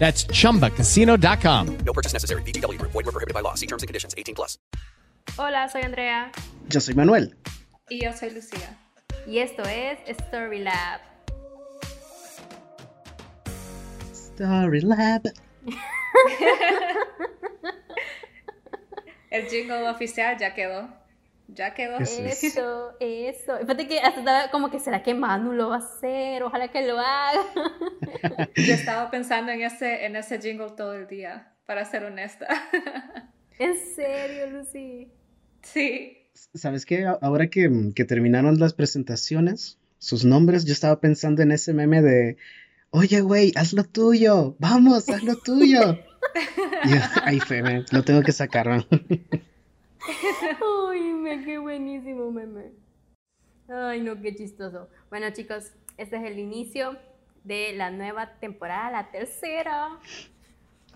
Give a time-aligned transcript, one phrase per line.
[0.00, 1.78] That's chumbacasino.com.
[1.84, 2.42] No purchase necessary.
[2.42, 2.92] VGW Group.
[2.92, 3.54] Void were prohibited by law.
[3.54, 4.14] See terms and conditions.
[4.16, 4.58] 18 plus.
[5.38, 6.32] Hola, soy Andrea
[6.68, 7.34] Yo soy Manuel.
[7.90, 8.76] Y yo soy Lucía.
[9.26, 11.00] y esto es Story Lab.
[14.12, 15.22] Story Lab.
[19.30, 20.88] El jingle oficial ya quedó.
[21.54, 21.98] Ya quedó.
[21.98, 22.44] Eso es.
[22.44, 23.58] Eso, eso.
[23.60, 26.86] Fíjate que hasta estaba como que será que Manu lo va a hacer, ojalá que
[26.86, 27.40] lo haga.
[28.56, 32.46] Yo estaba pensando en ese, en ese jingle todo el día, para ser honesta.
[33.58, 35.12] En serio, Lucy.
[35.62, 36.16] Sí.
[36.54, 37.04] ¿Sabes qué?
[37.20, 42.38] Ahora que, que terminaron las presentaciones, sus nombres, yo estaba pensando en ese meme de,
[42.88, 45.98] oye, güey, haz lo tuyo, vamos, haz lo tuyo.
[46.84, 46.90] Y
[47.24, 48.86] ay, fue, me- lo tengo que sacar, ¿no?
[50.08, 52.72] Ay, me qué buenísimo meme.
[53.68, 54.88] Ay, no, qué chistoso.
[55.10, 56.96] Bueno, chicos, este es el inicio
[57.44, 59.98] de la nueva temporada, la tercera.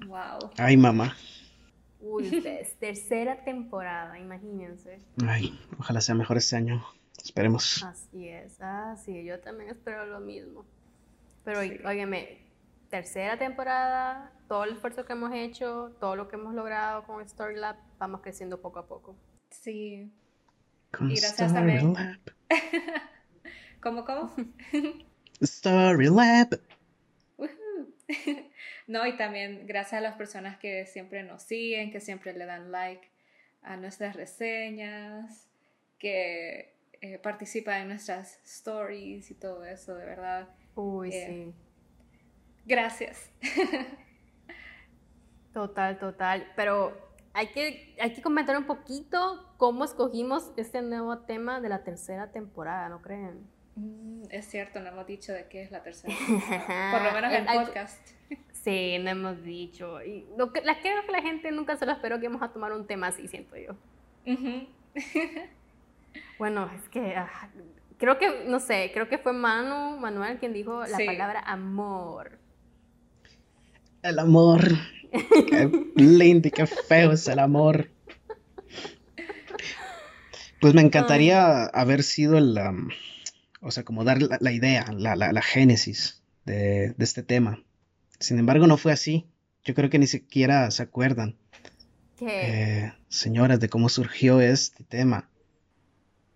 [0.07, 0.51] Wow.
[0.59, 1.17] Ay, mamá.
[2.01, 5.01] Uy, ustedes, tercera temporada, imagínense.
[5.27, 6.85] Ay, ojalá sea mejor este año.
[7.23, 7.83] Esperemos.
[7.83, 10.67] Así es, ah, sí, yo también espero lo mismo.
[11.45, 12.39] Pero, óigame,
[12.91, 17.57] tercera temporada, todo el esfuerzo que hemos hecho, todo lo que hemos logrado con Story
[17.57, 19.17] Lab, vamos creciendo poco a poco.
[19.51, 20.11] Sí.
[20.91, 21.93] Con Y gracias Story también.
[21.93, 22.21] Lab.
[23.81, 24.35] ¿Cómo, cómo?
[25.41, 26.61] Story Lab.
[27.39, 27.95] Woohoo.
[28.87, 32.71] No, y también gracias a las personas que siempre nos siguen, que siempre le dan
[32.71, 33.11] like
[33.63, 35.49] a nuestras reseñas,
[35.99, 40.49] que eh, participan en nuestras stories y todo eso, de verdad.
[40.75, 41.55] Uy, Eh, sí.
[42.67, 43.31] Gracias.
[45.55, 46.47] Total, total.
[46.57, 46.93] Pero
[47.33, 52.31] hay que, hay que comentar un poquito cómo escogimos este nuevo tema de la tercera
[52.33, 53.47] temporada, ¿no creen?
[53.77, 56.15] Mm, es cierto, no hemos dicho de qué es la tercera.
[56.27, 56.91] temporada.
[56.93, 58.09] Por lo menos en Ay, podcast.
[58.53, 60.03] Sí, no hemos dicho.
[60.03, 62.49] Y lo que, la, creo que la gente nunca se lo esperó que íbamos a
[62.53, 63.75] tomar un tema así, siento yo.
[66.39, 67.49] Bueno, es que ah,
[67.99, 71.07] creo que, no sé, creo que fue Manu, Manuel quien dijo la Sí.
[71.07, 72.39] palabra amor.
[74.03, 74.61] El amor.
[75.11, 77.91] Qué lindo y qué feo es el amor.
[80.61, 82.59] Pues me encantaría haber sido el,
[83.61, 87.63] o sea, como dar la, la idea, la, la, la génesis de, de este tema.
[88.19, 89.27] Sin embargo, no fue así.
[89.65, 91.37] Yo creo que ni siquiera se acuerdan,
[92.21, 95.29] eh, señoras, de cómo surgió este tema.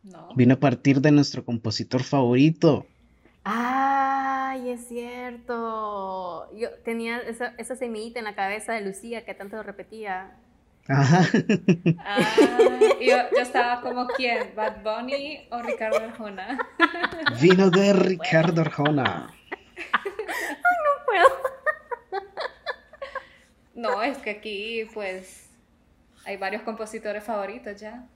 [0.02, 0.28] No.
[0.34, 2.86] Vino a partir de nuestro compositor favorito.
[3.44, 3.77] Ay,
[4.78, 6.50] es cierto.
[6.56, 10.36] Yo tenía esa, esa semillita en la cabeza de Lucía que tanto repetía.
[10.88, 11.20] Ajá.
[11.98, 12.22] Ah,
[12.98, 14.54] y yo, yo estaba como, ¿quién?
[14.54, 16.58] ¿Bad Bunny o Ricardo Arjona?
[17.40, 19.34] Vino de Ricardo Arjona.
[19.76, 21.28] No puedo.
[23.74, 25.50] No, es que aquí, pues,
[26.24, 28.06] hay varios compositores favoritos ya.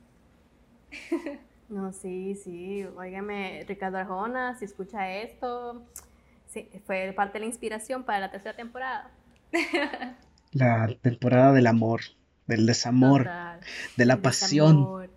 [1.68, 2.84] No, sí, sí.
[2.96, 5.82] Óigame, Ricardo Arjona, si escucha esto,
[6.52, 9.10] sí, fue parte de la inspiración para la tercera temporada.
[10.52, 12.02] La temporada del amor,
[12.46, 13.60] del desamor, Total.
[13.96, 14.76] de la pasión.
[14.76, 15.10] desamor,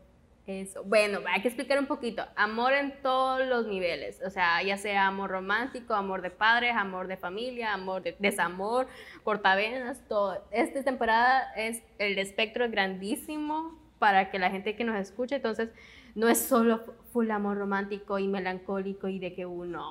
[0.48, 0.84] Eso.
[0.86, 2.24] Bueno, hay que explicar un poquito.
[2.38, 4.22] Amor en todos los niveles.
[4.26, 8.88] O sea, ya sea amor romántico, amor de padres, amor de familia, amor de desamor,
[9.26, 10.42] cortavenas, todo.
[10.52, 15.70] Esta temporada es el espectro es grandísimo para que la gente que nos escuche, entonces,
[16.16, 19.82] no es solo full amor romántico y melancólico y de que uno,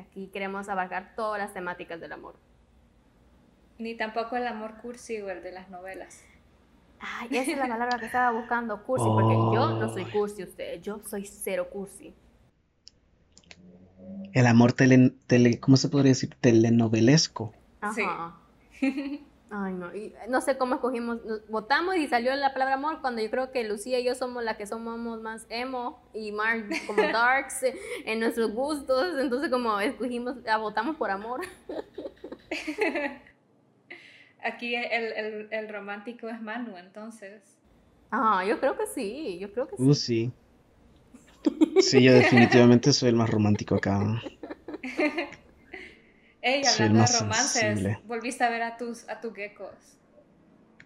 [0.00, 2.34] aquí queremos abarcar todas las temáticas del amor.
[3.78, 6.24] Ni tampoco el amor cursi o el de las novelas.
[6.98, 10.82] Ay, esa es la palabra que estaba buscando, cursi, porque yo no soy cursi, usted,
[10.82, 12.14] yo soy cero cursi.
[14.32, 16.34] El amor tele, tele ¿cómo se podría decir?
[16.40, 17.54] Telenovelesco.
[17.80, 18.36] Ajá.
[19.52, 23.20] Ay, no, y no sé cómo escogimos, nos votamos y salió la palabra amor cuando
[23.20, 27.02] yo creo que Lucía y yo somos las que somos más emo y Mark como
[27.12, 27.64] darks
[28.04, 31.40] en nuestros gustos, entonces como escogimos, la votamos por amor.
[34.42, 37.42] Aquí el, el, el romántico es Manu, entonces.
[38.12, 39.82] Ah, yo creo que sí, yo creo que sí.
[39.82, 40.32] Uh, sí.
[41.80, 44.22] Sí, yo definitivamente soy el más romántico acá.
[46.42, 48.02] Ey, hablando de romances, sensible.
[48.02, 49.98] volviste a ver a tus, a tus geckos.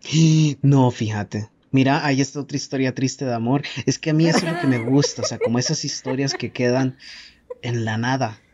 [0.63, 1.51] No, fíjate.
[1.71, 3.63] Mira, hay esta otra historia triste de amor.
[3.87, 6.35] Es que a mí eso es lo que me gusta, o sea, como esas historias
[6.35, 6.97] que quedan
[7.63, 8.45] en la nada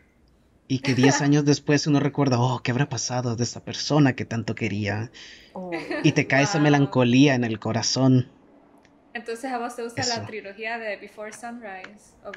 [0.67, 4.25] y que 10 años después uno recuerda, oh, ¿qué habrá pasado de esa persona que
[4.25, 5.11] tanto quería?
[5.55, 8.33] Oh, Y te cae esa melancolía en el corazón.
[9.13, 10.21] Entonces a vos te gusta Eso.
[10.21, 12.15] la trilogía de Before Sunrise.
[12.23, 12.31] O-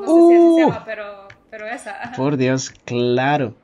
[0.00, 1.98] no sé si así se llama, pero, pero esa.
[2.14, 3.62] Por Dios, claro.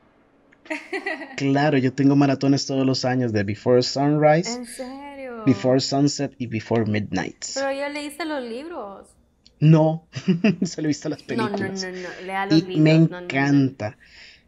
[1.36, 5.42] Claro, yo tengo maratones todos los años de Before Sunrise, ¿En serio?
[5.44, 7.44] Before Sunset y Before Midnight.
[7.54, 9.08] Pero ya leíste los libros.
[9.60, 10.06] No,
[10.64, 11.84] solo he visto las No, no, no, películas.
[11.84, 12.78] no, lea los Y libros.
[12.78, 13.24] me no, no, no.
[13.24, 13.96] encanta.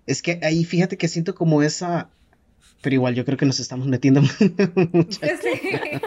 [0.06, 2.10] Es que ahí fíjate que siento como esa,
[2.82, 4.20] pero igual yo creo que nos estamos metiendo
[4.92, 5.20] mucho.
[5.42, 6.00] Sí.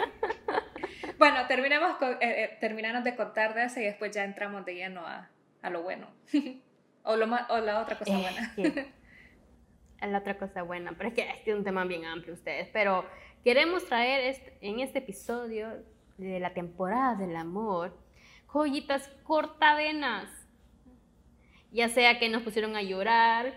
[1.18, 4.76] bueno, terminemos con, eh, eh, terminamos de contar de ese y después ya entramos de
[4.76, 5.30] lleno a,
[5.62, 6.08] a lo bueno.
[7.04, 8.86] o, lo o la otra cosa Eh, buena.
[10.08, 13.06] La otra cosa buena, pero es que este es un tema bien amplio ustedes, pero
[13.44, 15.70] queremos traer este- en este episodio
[16.18, 17.94] de la temporada del amor
[18.48, 20.30] joyitas cortavenas,
[21.72, 23.54] ya sea que nos pusieron a llorar,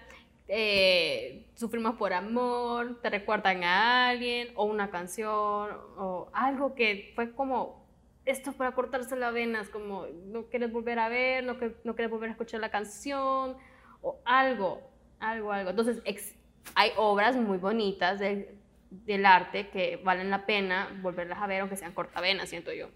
[0.49, 7.33] eh, sufrimos por amor, te recuerdan a alguien, o una canción, o algo que fue
[7.35, 7.81] como
[8.27, 11.55] esto es para cortarse las venas, como no quieres volver a ver, no,
[11.85, 13.57] no quieres volver a escuchar la canción,
[14.03, 14.92] o algo,
[15.23, 15.71] algo, algo.
[15.71, 16.35] Entonces, ex-
[16.75, 18.55] hay obras muy bonitas de-
[18.91, 22.89] del arte que valen la pena volverlas a ver, aunque sean cortavenas, siento yo.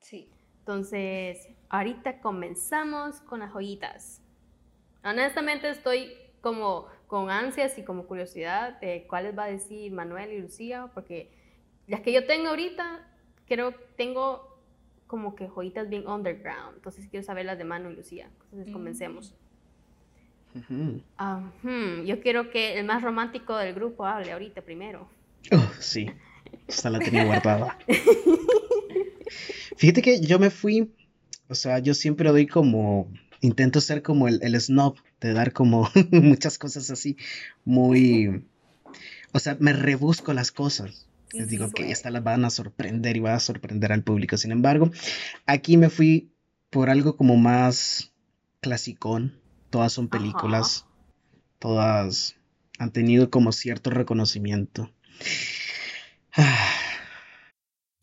[0.00, 0.28] Sí.
[0.60, 4.20] Entonces, ahorita comenzamos con las joyitas.
[5.04, 10.40] Honestamente estoy como con ansias y como curiosidad de cuáles va a decir Manuel y
[10.40, 11.30] Lucía, porque
[11.86, 13.06] las que yo tengo ahorita,
[13.46, 14.58] creo tengo
[15.06, 16.76] como que joyitas bien underground.
[16.78, 18.28] Entonces quiero saber las de Manu y Lucía.
[18.50, 19.34] Entonces comencemos.
[20.68, 25.08] Hmm, yo quiero que el más romántico del grupo hable ahorita primero.
[25.52, 26.10] Oh, sí,
[26.66, 27.78] esta la tenía guardada.
[29.76, 30.94] Fíjate que yo me fui,
[31.48, 35.90] o sea, yo siempre doy como, intento ser como el, el snob, de dar como
[36.10, 37.16] muchas cosas así,
[37.64, 38.44] muy,
[39.32, 41.06] o sea, me rebusco las cosas.
[41.32, 41.92] Les digo que suele.
[41.92, 44.36] estas las van a sorprender y van a sorprender al público.
[44.38, 44.90] Sin embargo,
[45.44, 46.30] aquí me fui
[46.70, 48.12] por algo como más
[48.60, 49.38] clasicón.
[49.70, 50.10] Todas son Ajá.
[50.10, 50.86] películas,
[51.58, 52.36] todas
[52.78, 54.90] han tenido como cierto reconocimiento.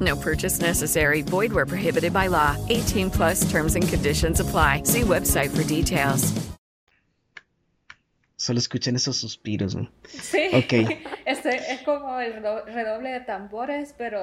[0.00, 1.22] No purchase necessary.
[1.22, 2.56] Void where prohibited by law.
[2.68, 4.82] 18 plus terms and conditions apply.
[4.84, 6.32] See website for details.
[8.38, 9.74] Solo escuchan esos suspiros.
[9.74, 9.88] ¿no?
[10.04, 10.48] Sí.
[10.52, 10.72] Ok.
[11.26, 14.20] Este es como el redo- redoble de tambores, pero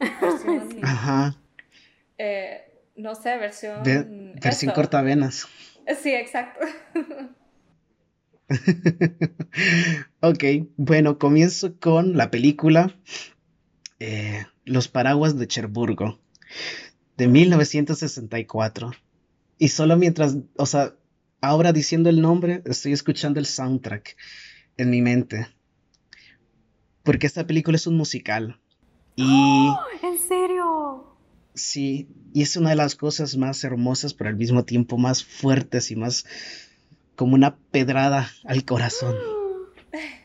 [0.00, 1.36] versión, Ajá.
[2.16, 2.62] eh,
[2.96, 3.82] no sé, versión...
[3.84, 4.74] Ve- versión esto.
[4.74, 5.46] cortavenas.
[6.02, 6.60] Sí, exacto.
[10.20, 10.44] ok,
[10.76, 12.94] bueno, comienzo con la película
[14.00, 16.20] eh, Los Paraguas de Cherburgo,
[17.16, 18.90] de 1964.
[19.58, 20.94] Y solo mientras, o sea,
[21.40, 24.16] ahora diciendo el nombre, estoy escuchando el soundtrack
[24.76, 25.46] en mi mente.
[27.02, 28.60] Porque esta película es un musical.
[29.14, 29.70] Y
[30.02, 31.16] ¿En serio?
[31.54, 35.90] sí, y es una de las cosas más hermosas, pero al mismo tiempo más fuertes
[35.90, 36.26] y más
[37.16, 39.16] como una pedrada al corazón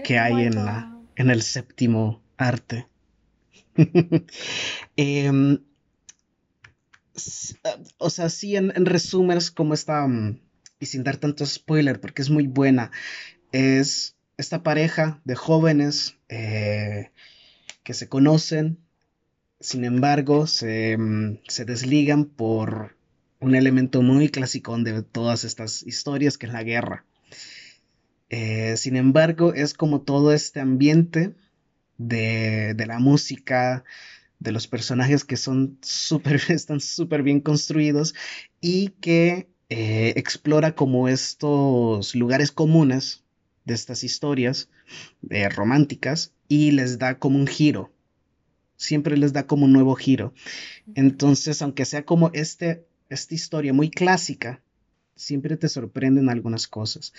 [0.03, 2.87] que Oh hay en la, en el séptimo arte.
[4.97, 5.59] Em,
[7.63, 10.39] ah, o sea, sí, en, en resumen es como esta, mm,
[10.79, 12.91] y sin dar tanto spoiler, porque es muy buena,
[13.51, 17.11] es esta pareja de jóvenes eh,
[17.83, 18.79] que se conocen,
[19.59, 22.97] sin embargo, se, mm, se desligan por
[23.39, 27.05] un elemento muy clásico de todas estas historias, que es la guerra.
[28.29, 31.35] Eh, sin embargo, es como todo este ambiente
[32.07, 33.83] de, de la música,
[34.39, 38.15] de los personajes que son súper, están súper bien construidos
[38.59, 43.23] y que eh, explora como estos lugares comunes
[43.65, 44.69] de estas historias
[45.29, 47.93] eh, románticas y les da como un giro.
[48.75, 50.33] Siempre les da como un nuevo giro.
[50.95, 54.61] Entonces, aunque sea como este, esta historia muy clásica,
[55.15, 57.13] siempre te sorprenden algunas cosas.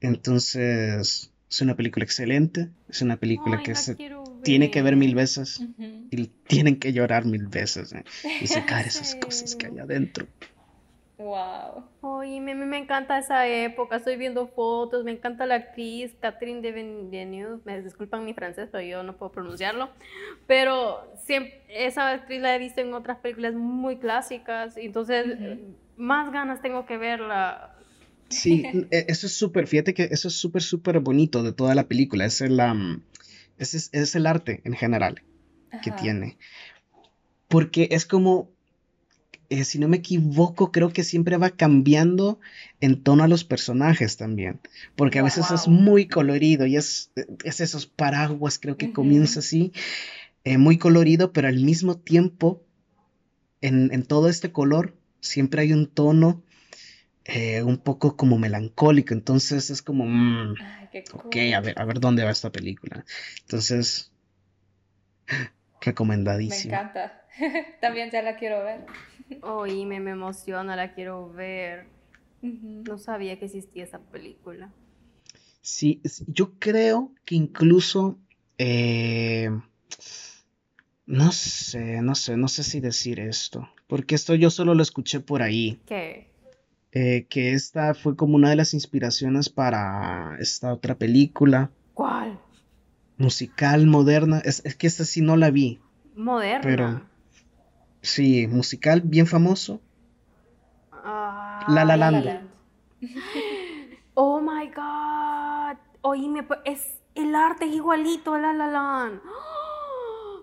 [0.00, 4.96] Entonces, es una película excelente, es una película Ay, que se quiero tiene que ver
[4.96, 6.08] mil veces Ujú.
[6.10, 8.04] y tienen que llorar mil veces ¿eh?
[8.40, 10.26] y sacar esas ¿En cosas que hay adentro.
[11.18, 11.84] Wow.
[12.00, 16.60] Oye, me, me- me encanta esa época, estoy viendo fotos, me encanta la actriz Catherine
[16.60, 19.90] Deneuve, me disculpan mi francés, pero yo no puedo pronunciarlo,
[20.46, 25.58] pero siempre, esa actriz la he visto en otras películas muy clásicas, entonces eh,
[25.96, 27.74] más ganas tengo que verla.
[28.30, 31.88] Sí, e- eso es súper, fíjate que eso es súper, súper bonito de toda la
[31.88, 33.02] película, es el, am,
[33.58, 35.22] ese es, es el arte en general
[35.82, 36.38] que tiene.
[37.48, 38.50] Porque es como,
[39.48, 42.40] eh, si no me equivoco, creo que siempre va cambiando
[42.80, 44.60] en tono a los personajes también.
[44.96, 47.10] Porque a veces es muy colorido y es,
[47.44, 49.72] es esos paraguas, creo que comienza así,
[50.44, 52.62] eh, muy colorido, pero al mismo tiempo,
[53.60, 56.42] en, en todo este color, siempre hay un tono
[57.28, 59.14] eh, un poco como melancólico.
[59.14, 63.04] Entonces es como, mm, Ay, qué ok, a ver, a ver dónde va esta película.
[63.42, 64.12] Entonces,
[65.28, 65.44] Me
[65.80, 66.74] recomendadísimo.
[66.74, 67.22] encanta.
[67.80, 68.84] También ya la quiero ver.
[69.42, 71.86] Oye, me, me emociona, la quiero ver.
[72.42, 74.72] No sabía que existía esa película.
[75.60, 78.18] Sí, yo creo que incluso,
[78.56, 79.50] eh,
[81.06, 85.20] no sé, no sé, no sé si decir esto, porque esto yo solo lo escuché
[85.20, 86.27] por ahí, ¿Qué?
[86.92, 92.38] Eh, que esta fue como una de las inspiraciones para esta otra película ¿Cuál?
[93.16, 95.80] musical moderna, es, es que esta sí no la vi,
[96.14, 96.60] Moderna.
[96.62, 97.00] Pero-
[98.02, 99.80] sí, musical bien famoso,
[100.92, 102.24] Ah, La La La La Land.
[102.26, 102.50] Land.
[104.14, 105.78] Oh my God.
[106.00, 106.80] Oíme, es
[107.14, 109.20] el arte es igualito a La La Land.
[109.24, 110.40] ¡Ah!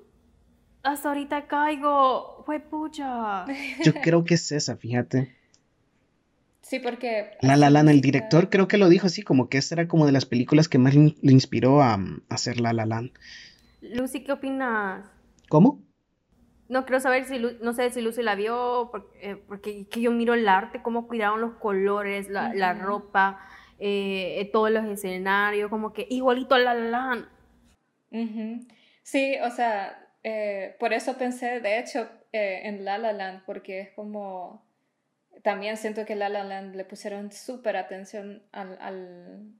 [0.83, 2.43] Hasta ahorita caigo.
[2.45, 3.45] Fue pucha.
[3.83, 5.35] yo creo que es esa, fíjate.
[6.65, 7.37] Sí, porque...
[7.41, 10.07] La La Land, el director creo que lo dijo así, como que esta era como
[10.07, 13.11] de las películas que más le inspiró a, a hacer La La Land.
[13.81, 15.05] Lucy, ¿qué opinas?
[15.47, 15.83] ¿Cómo?
[16.67, 20.01] No quiero saber si, Lu- no sé si Lucy la vio, porque, eh, porque que
[20.01, 23.39] yo miro el arte, cómo cuidaron los colores, la, la ropa,
[23.77, 27.27] eh, eh, todos los escenarios, como que igualito a La La Land.
[29.03, 33.81] Sí, o sea, eh, por eso pensé, de hecho, eh, en La La Land, porque
[33.81, 34.64] es como,
[35.43, 39.53] también siento que La La Land le pusieron súper atención al, al,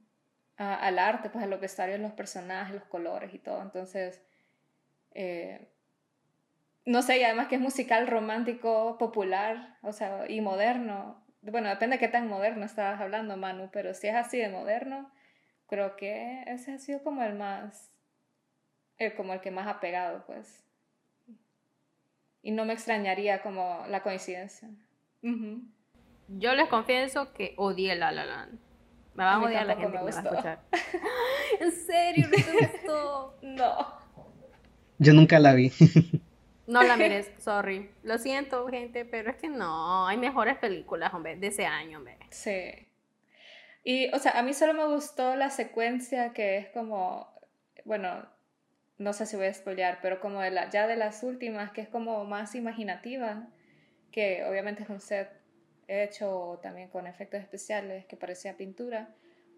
[0.56, 4.22] a- al arte, pues a los vestuarios, los personajes, los colores y todo, entonces,
[5.14, 5.68] eh,
[6.84, 11.22] no sé, y además que es musical romántico, popular, o sea, y moderno.
[11.42, 15.10] Bueno, depende de qué tan moderno estabas hablando, Manu, pero si es así de moderno,
[15.68, 17.90] creo que ese ha sido como el más,
[18.98, 20.62] el, como el que más ha pegado, pues.
[22.40, 24.70] Y no me extrañaría como la coincidencia.
[26.28, 28.58] Yo les confieso que odié La La Land.
[29.14, 30.60] Me va A odiar la gente que me va a escuchar.
[31.60, 32.28] ¿En serio?
[32.28, 33.38] ¿No te gustó?
[33.42, 34.06] No.
[34.98, 35.72] Yo nunca la vi.
[36.66, 37.92] No la mires, sorry.
[38.02, 40.08] Lo siento, gente, pero es que no.
[40.08, 42.18] Hay mejores películas, hombre, de ese año, hombre.
[42.30, 42.88] Sí.
[43.84, 47.32] Y, o sea, a mí solo me gustó la secuencia que es como,
[47.84, 48.26] bueno,
[48.98, 51.82] no sé si voy a spoilear, pero como de la, ya de las últimas, que
[51.82, 53.46] es como más imaginativa,
[54.10, 55.30] que obviamente es un set
[55.88, 59.08] hecho también con efectos especiales que parecía pintura.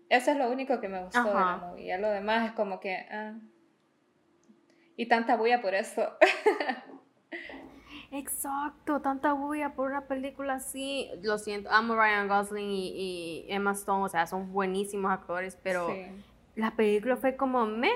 [0.08, 1.98] Eso es lo único que me gustó de la movie.
[1.98, 3.06] Lo demás es como que...
[3.10, 3.34] Ah.
[4.96, 6.16] Y tanta bulla por eso.
[8.10, 11.10] Exacto, tanta bulla por una película así.
[11.22, 15.94] Lo siento, amo Ryan Gosling y, Emma Stone, o sea, son buenísimos actores, pero
[16.56, 17.92] la película fue como me.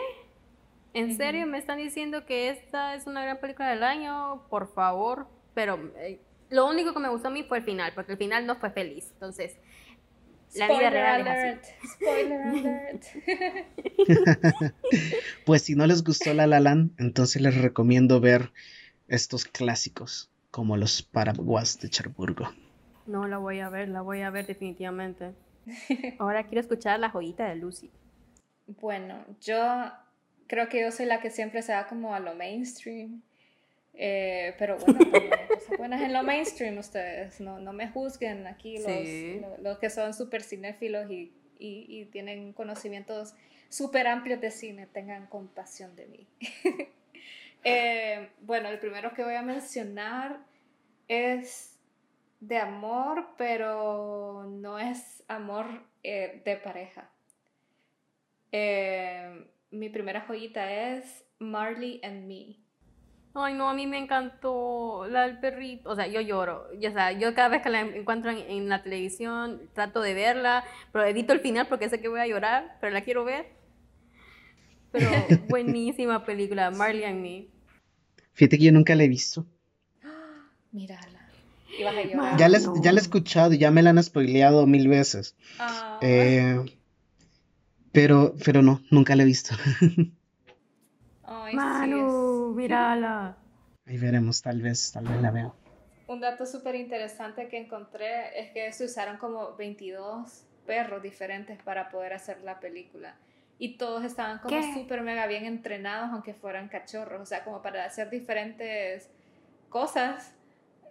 [0.94, 4.42] ¿En serio me están diciendo que esta es una gran película del año?
[4.50, 5.26] Por favor.
[5.54, 6.20] Pero eh,
[6.52, 8.70] lo único que me gustó a mí fue el final, porque el final no fue
[8.70, 9.08] feliz.
[9.14, 9.56] Entonces,
[10.54, 11.72] la vida real es así.
[11.94, 13.04] Spoiler alert.
[15.46, 18.52] pues si no les gustó La La Land, entonces les recomiendo ver
[19.08, 22.52] estos clásicos como los paraguas de Cherburgo.
[23.06, 25.32] No, la voy a ver, la voy a ver definitivamente.
[26.18, 27.90] Ahora quiero escuchar la joyita de Lucy.
[28.66, 29.90] Bueno, yo
[30.46, 33.22] creo que yo soy la que siempre se va como a lo mainstream.
[33.94, 34.98] Eh, pero bueno,
[35.48, 40.14] cosas buenas en lo mainstream ustedes, no, no me juzguen aquí los, los, que son
[40.14, 43.34] súper cinéfilos y, y, y, tienen conocimientos
[43.68, 46.26] súper amplios de cine, tengan compasión de mí.
[47.64, 50.40] Eh, bueno, el primero que voy a mencionar
[51.06, 51.78] es
[52.40, 55.66] de amor, pero no es amor
[56.02, 57.08] eh, de pareja.
[59.70, 62.61] Mi primera joyita es Marley and Me.
[63.34, 65.88] Ay, no, a mí me encantó la del perrito.
[65.88, 66.66] O sea, yo lloro.
[66.78, 70.64] Ya o sea, yo cada vez que la encuentro en, la televisión trato de verla,
[70.92, 73.46] pero evito el final porque sé que voy a llorar, pero la quiero ver.
[74.90, 75.08] Pero
[75.48, 77.46] buenísima película, Marley and Me.
[78.34, 79.46] Fíjate que yo nunca la he visto.
[80.72, 81.22] Mírala.
[82.38, 85.34] Ya la, ya he escuchado, ya me la han spoileado mil veces.
[85.58, 85.98] Ah.
[86.02, 86.60] Eh,
[87.92, 89.54] pero, pero no, nunca la he visto.
[91.24, 92.01] Ay, Manu,
[92.62, 93.36] mírala.
[93.86, 95.54] Ahí veremos, tal vez, tal vez la veo.
[96.06, 101.90] Un dato súper interesante que encontré es que se usaron como 22 perros diferentes para
[101.90, 103.16] poder hacer la película
[103.62, 107.84] y todos estaban como súper mega bien entrenados, aunque fueran cachorros, o sea, como para
[107.84, 109.08] hacer diferentes
[109.68, 110.34] cosas.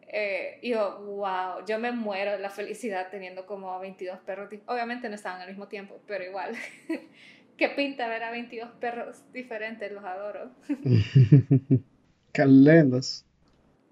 [0.08, 4.50] Eh, y yo, wow, yo me muero de la felicidad teniendo como 22 perros.
[4.68, 6.56] Obviamente no estaban al mismo tiempo, pero igual.
[7.62, 10.50] Qué pinta ver a 22 perros diferentes, los adoro.
[12.34, 13.24] Calendas.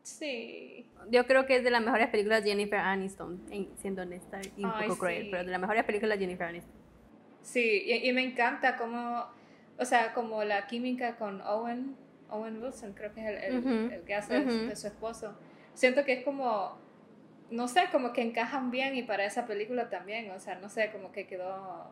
[0.01, 0.89] Sí.
[1.11, 3.39] Yo creo que es de las mejores películas de Jennifer Aniston,
[3.75, 6.73] siendo honesta y un poco cruel, pero de las mejores películas de Jennifer Aniston.
[7.43, 9.27] Sí, y, me encanta cómo,
[9.77, 11.95] o sea, como la química con Owen,
[12.31, 15.37] Owen Wilson, creo que es el, el, que hace de su esposo.
[15.75, 16.79] Siento que es como,
[17.51, 20.89] no sé, como que encajan bien y para esa película también, o sea, no sé,
[20.91, 21.91] como que quedó,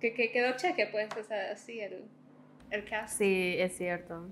[0.00, 2.04] que, que quedó cheque, pues, o sea, así el,
[2.70, 3.18] el cast.
[3.18, 4.28] Sí, es cierto.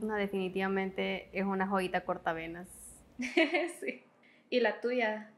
[0.00, 2.68] No, definitivamente es una joyita cortavenas.
[3.18, 4.04] sí.
[4.48, 5.30] ¿Y la tuya?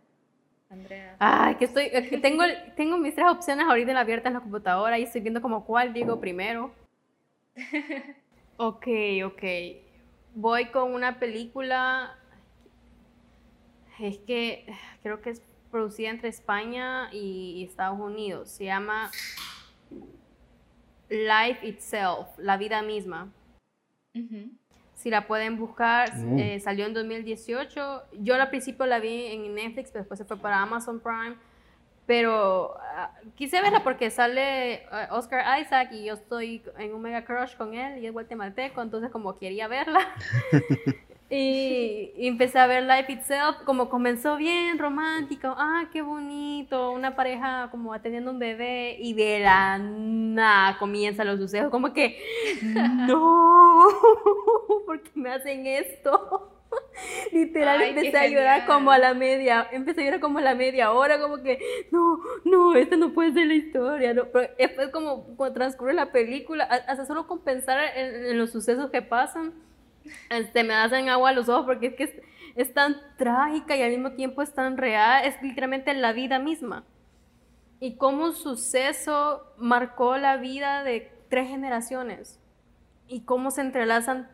[0.71, 1.16] Andrea.
[1.18, 1.90] Ay, que estoy,
[2.21, 2.44] tengo,
[2.77, 6.21] tengo mis tres opciones ahorita abiertas en la computadora y estoy viendo como cuál digo
[6.21, 6.73] primero.
[8.61, 8.88] Ok,
[9.25, 9.42] ok.
[10.35, 12.18] Voy con una película,
[14.01, 14.66] es que
[15.01, 18.51] creo que es producida entre España y Estados Unidos.
[18.51, 19.11] Se llama
[21.09, 23.33] Life Itself, la vida misma.
[24.95, 26.39] Si la pueden buscar, mm.
[26.39, 28.03] eh, salió en 2018.
[28.21, 31.37] Yo al principio la vi en Netflix, pero después se fue para Amazon Prime.
[32.05, 37.25] Pero ah, quise verla porque sale ah, Oscar Isaac y yo estoy en un mega
[37.25, 40.01] crush con él y es guatemalteco, entonces como quería verla.
[41.31, 47.69] Y, empecé a ver Life Itself, como comenzó bien romántico, ah, qué bonito, una pareja
[47.71, 52.19] como atendiendo un bebé y de la nada comienzan los sucesos, como que,
[52.62, 53.88] no,
[54.87, 56.55] ¿por qué me hacen esto?
[57.33, 60.93] Literal empecé a llorar como a la media, empecé a llorar como a la media
[60.93, 61.59] hora, como que,
[61.91, 64.25] no, no, esta no puede ser la historia, no.
[64.33, 69.03] pero después como cuando transcurre la película, hasta solo con pensar en los sucesos que
[69.03, 69.53] pasan,
[70.31, 72.23] este, me hacen agua a los ojos porque es que
[72.55, 76.85] es, tan trágica y al mismo tiempo es tan real, es literalmente la vida misma.
[77.81, 82.40] Y cómo un suceso marcó la vida de tres generaciones
[83.07, 84.29] y cómo se entrelazan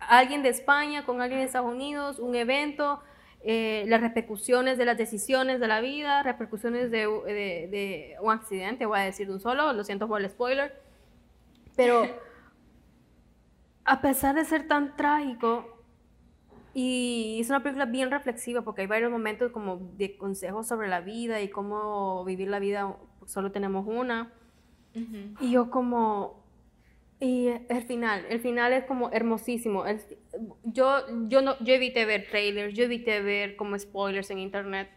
[0.00, 3.00] alguien de España con alguien de Estados Unidos, un evento,
[3.46, 8.86] eh, las repercusiones de las decisiones de la vida, repercusiones de, de, de, un accidente,
[8.86, 10.80] voy a decir de un solo, lo siento por el spoiler,
[11.76, 12.02] pero
[13.84, 15.70] a pesar de ser tan trágico,
[16.76, 21.00] Y es una película bien reflexiva porque hay varios momentos como de consejos sobre la
[21.00, 24.32] vida y cómo vivir la vida, solo tenemos una.
[25.40, 26.44] Y yo como,
[27.20, 29.84] y el final, el final es como hermosísimo.
[30.64, 34.90] yo, yo, no, yo evité ver trailers, yo evité ver como spoilers en internet.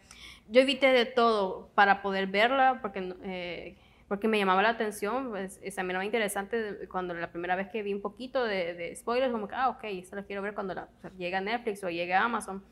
[0.48, 3.76] Yo evité de todo para poder verla porque, eh,
[4.08, 5.30] porque me llamaba la atención.
[5.30, 8.74] Pues, es, a mí era interesante cuando la primera vez que vi un poquito de,
[8.74, 11.84] de spoilers, como que, ah, ok, esto lo quiero ver cuando la, llegue a Netflix
[11.84, 12.62] o llegue a Amazon.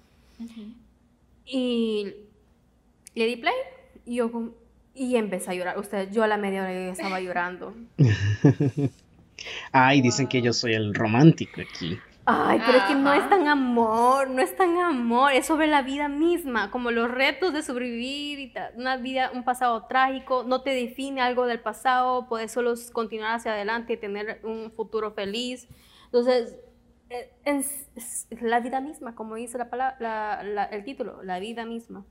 [1.44, 2.14] Y
[3.14, 3.54] le di play
[4.04, 4.30] y yo
[4.94, 5.78] y empecé a llorar.
[5.78, 7.74] Usted, yo a la media hora estaba llorando.
[9.72, 11.98] Ay, dicen que yo soy el romántico aquí.
[12.28, 15.82] Ay, pero es que no es tan amor, no es tan amor, es sobre la
[15.82, 20.70] vida misma, como los retos de sobrevivir y una vida, un pasado trágico, no te
[20.70, 25.68] define algo del pasado, puedes solo continuar hacia adelante y tener un futuro feliz.
[26.06, 26.58] Entonces,
[27.44, 27.86] es,
[28.40, 32.04] la vida misma, como dice la palabra, el título, la vida misma.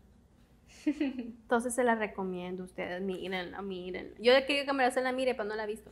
[0.86, 4.14] Entonces se la recomiendo a ustedes, mírenla, miren.
[4.20, 5.92] Yo quería que me la mire, pero no la he visto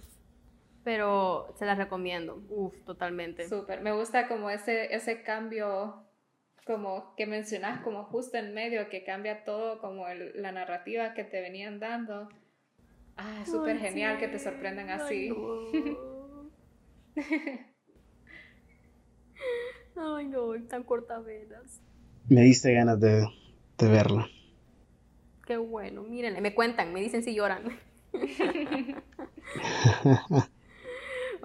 [0.83, 2.43] pero se las recomiendo.
[2.49, 3.47] Uf, totalmente.
[3.47, 6.03] Súper, me gusta como ese, ese cambio
[6.65, 11.41] como que mencionas como justo en medio, que cambia todo como la narrativa que te
[11.41, 12.29] venían dando.
[13.17, 15.29] Ah, súper genial que te sorprendan así.
[19.95, 21.79] Ay, no, tan cortavenas.
[22.27, 23.27] Me diste ganas de,
[23.77, 24.27] de verla.
[25.45, 27.77] Qué bueno, mírenle, me cuentan, me dicen si lloran.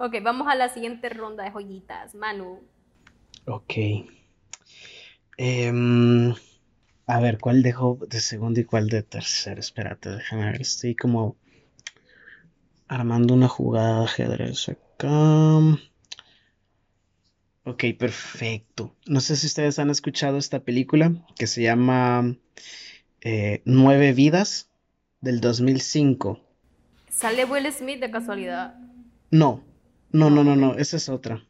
[0.01, 2.15] Ok, vamos a la siguiente ronda de joyitas.
[2.15, 2.61] Manu.
[3.45, 3.73] Ok.
[5.35, 6.33] Em,
[7.05, 9.59] a ver, ¿cuál dejo de segundo y cuál de tercero?
[9.59, 10.61] Espérate, déjame ver.
[10.61, 11.35] Estoy como
[12.87, 15.59] armando una jugada de ajedrez acá.
[17.65, 18.95] Ok, perfecto.
[19.05, 22.37] No sé si ustedes han escuchado esta película que se llama
[23.19, 24.69] eh, Nueve Vidas
[25.19, 26.39] del 2005.
[27.09, 28.75] ¿Sale Will Smith de casualidad?
[29.29, 29.68] No,
[30.11, 31.45] no, no, no, no, esa es otra.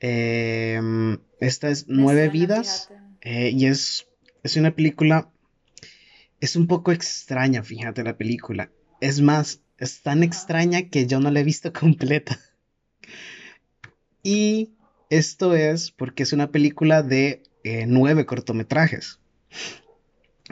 [0.00, 2.90] Em, esta es Nueve Vidas
[3.20, 4.08] eh, y es,
[4.42, 5.30] es una película,
[6.40, 8.70] es un poco extraña, fíjate la película.
[9.00, 12.38] Es más, es tan extraña que yo no la he visto completa.
[14.22, 14.74] Y
[15.10, 19.20] esto es porque es una película de eh, nueve cortometrajes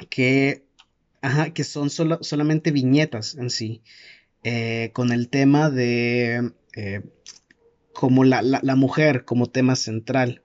[0.09, 0.65] que,
[1.23, 3.83] ajá, que son solamente viñetas en sí,
[4.43, 7.03] eh, con el tema de eh,
[8.01, 8.41] como la,
[8.77, 10.41] mujer como tema central.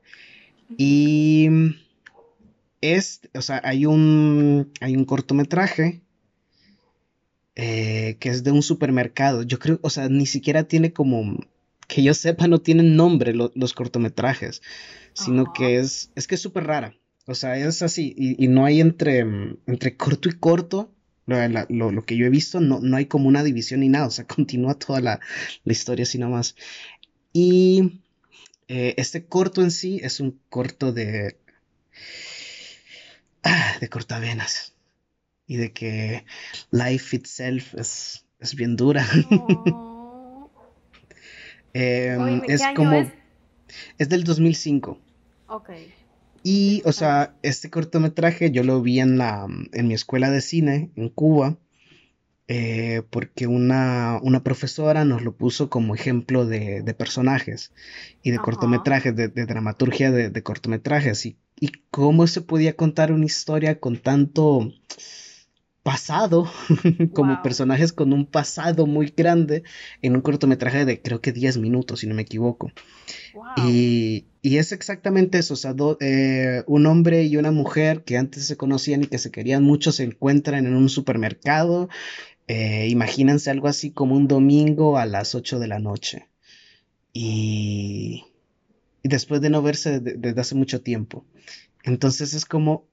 [0.77, 1.47] Y
[2.81, 6.01] es, o sea, hay un, hay un cortometraje
[7.55, 9.43] eh, que es de un supermercado.
[9.43, 11.39] Yo creo, o sea, ni siquiera tiene como,
[11.87, 14.61] que yo sepa, no tienen nombre los cortometrajes,
[15.13, 16.93] sino que es, es que es súper rara.
[17.25, 19.19] O sea, es así, y, no hay entre,
[19.65, 20.93] entre corto y corto,
[21.27, 24.25] lo, que yo he visto, no, no, hay como una división ni nada, o sea,
[24.27, 25.19] continúa toda la,
[25.65, 26.55] historia así nomás.
[27.37, 27.99] Y
[28.69, 31.37] eh, este corto en sí es un corto de...
[33.43, 34.73] Ah, de cortavenas.
[35.45, 36.23] Y de que
[36.71, 39.05] life itself es, es bien dura.
[41.73, 42.93] Em, es como...
[42.93, 43.11] Es?
[43.97, 44.97] es del 2005.
[45.47, 45.71] Ok.
[46.41, 50.89] Y, o sea, este cortometraje yo lo vi en, la, en mi escuela de cine
[50.95, 51.57] en Cuba,
[52.47, 57.73] eh, porque una, una, profesora nos lo puso como ejemplo de, de personajes
[58.21, 63.11] y de cortometrajes, de, de dramaturgia de, de cortometrajes, y, y, cómo se podía contar
[63.11, 64.71] una historia con tanto
[65.85, 66.51] pasado,
[67.13, 69.61] como personajes con un pasado muy grande
[70.01, 72.71] en un cortometraje de creo que 10 minutos, si no me equivoco.
[73.57, 78.47] Y, y, es exactamente eso, o sea, eh, un hombre y una mujer que antes
[78.47, 81.87] se conocían y que se querían mucho se encuentran en un supermercado.
[82.47, 86.29] Eh, imagínense algo así como un domingo a las 8 de la noche.
[87.13, 88.23] Y,
[89.01, 91.25] y después de no verse desde hace mucho tiempo.
[91.83, 92.87] Entonces es como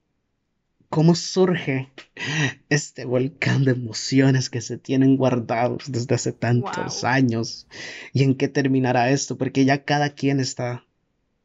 [0.93, 1.89] cómo surge
[2.69, 7.67] este volcán de emociones que se tienen guardados desde hace tantos años
[8.13, 10.85] y en qué terminará esto, porque ya cada quien está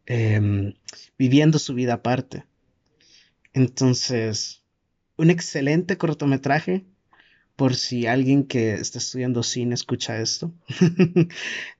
[0.04, 0.74] em,
[1.18, 2.44] viviendo su vida aparte.
[3.54, 4.62] Entonces,
[5.16, 6.84] un excelente cortometraje
[7.58, 10.52] por si alguien que está estudiando cine escucha esto,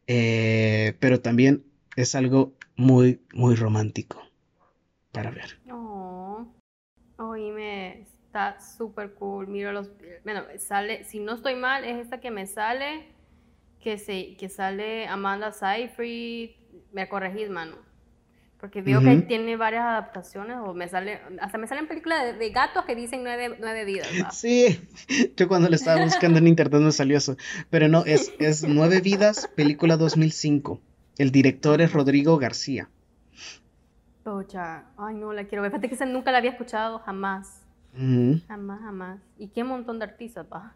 [0.09, 1.63] eh, pero también
[1.95, 4.21] es algo muy, muy romántico
[5.13, 5.61] para ver.
[7.17, 9.47] Oíme, está súper cool.
[9.47, 9.93] Miro los.
[10.25, 11.05] Bueno, sale.
[11.05, 13.07] Si no estoy mal, es esta que me sale.
[13.81, 16.51] Que, se, que sale Amanda Seyfried.
[16.93, 17.77] Me corregís, mano.
[18.61, 22.51] Porque veo que tiene varias adaptaciones, o me sale, hasta me salen películas de, de
[22.51, 24.09] gatos que dicen nueve, nueve vidas.
[24.33, 24.81] Sí,
[25.37, 27.37] yo cuando lo estaba buscando en internet me salió eso.
[27.71, 30.81] Pero no, es, es Nueve Vidas, película 2005.
[31.19, 32.89] El director es Rodrigo García.
[34.25, 35.71] Pucha, ay no, la quiero ver.
[35.71, 37.63] Fíjate que esa nunca la había escuchado, jamás.
[37.95, 39.21] Jamás, jamás.
[39.39, 40.75] Y qué montón de artistas, va.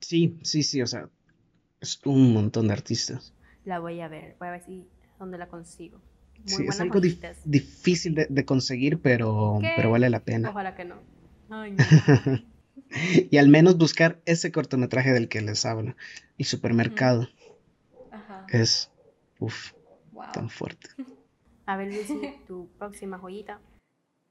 [0.00, 1.08] Sí, sí, sí, o sea,
[1.80, 3.32] es un montón de artistas.
[3.64, 4.88] La voy a ver, voy a ver si
[5.22, 5.98] dónde la consigo.
[6.38, 9.72] Muy Sí, es algo dif- difícil de, de conseguir, pero, ¿Qué?
[9.76, 10.50] pero vale la pena.
[10.50, 10.96] Ojalá que no.
[11.50, 11.78] Ay, no.
[13.30, 15.94] Y al menos buscar ese cortometraje del que les hablo.
[16.36, 17.28] Y Supermercado
[18.10, 18.46] Ajá.
[18.50, 18.90] es,
[19.38, 19.72] uff,
[20.12, 20.26] Wow.
[20.32, 20.88] tan fuerte.
[21.66, 23.60] A ver, Lucy, tu próxima joyita.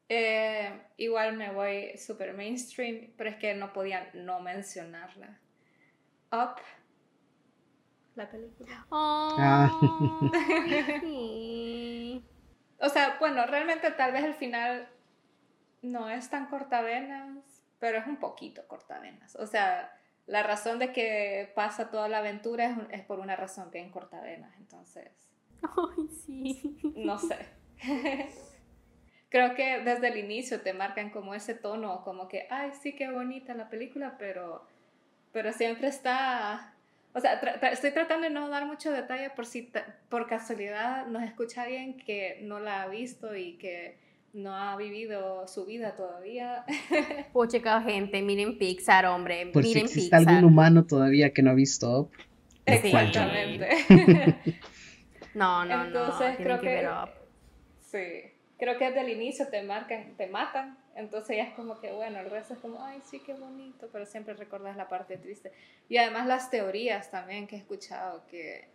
[0.10, 5.40] Eh, igual me voy super mainstream, pero es que no podía no mencionarla.
[6.34, 6.58] Up,
[8.24, 8.86] la película.
[8.92, 9.72] Ah.
[11.02, 12.26] Sí.
[12.80, 14.88] O sea, bueno, realmente tal vez el final
[15.82, 19.36] no es tan cortavenas, pero es un poquito cortavenas.
[19.36, 23.70] O sea, la razón de que pasa toda la aventura es, es por una razón
[23.72, 25.12] bien cortavenas, entonces,
[25.62, 26.78] Ay, sí.
[26.96, 27.38] no sé.
[29.30, 33.10] Creo que desde el inicio te marcan como ese tono, como que, ay, sí, qué
[33.10, 34.68] bonita la película, pero,
[35.32, 36.74] pero siempre está...
[37.14, 39.72] O sea, tra- tra- estoy tratando de no dar mucho detalle por si
[40.10, 43.98] por casualidad nos escucha alguien que no la ha visto y que
[44.34, 46.64] no ha vivido su vida todavía.
[47.34, 49.48] Pucha, gente, miren Pixar, hombre.
[49.48, 50.36] Por si miren existe Pixar.
[50.36, 52.12] algún humano todavía que no ha visto Up,
[52.66, 53.68] Exactamente.
[55.34, 56.44] No, no, Entonces no.
[56.44, 56.90] creo que que...
[57.80, 61.92] Sí, creo que desde el inicio te marcan, te matan, entonces ya es como que,
[61.92, 65.52] bueno, el resto es como, ay, sí, qué bonito, pero siempre recuerdas la parte triste.
[65.90, 68.70] Y además las teorías también que he escuchado que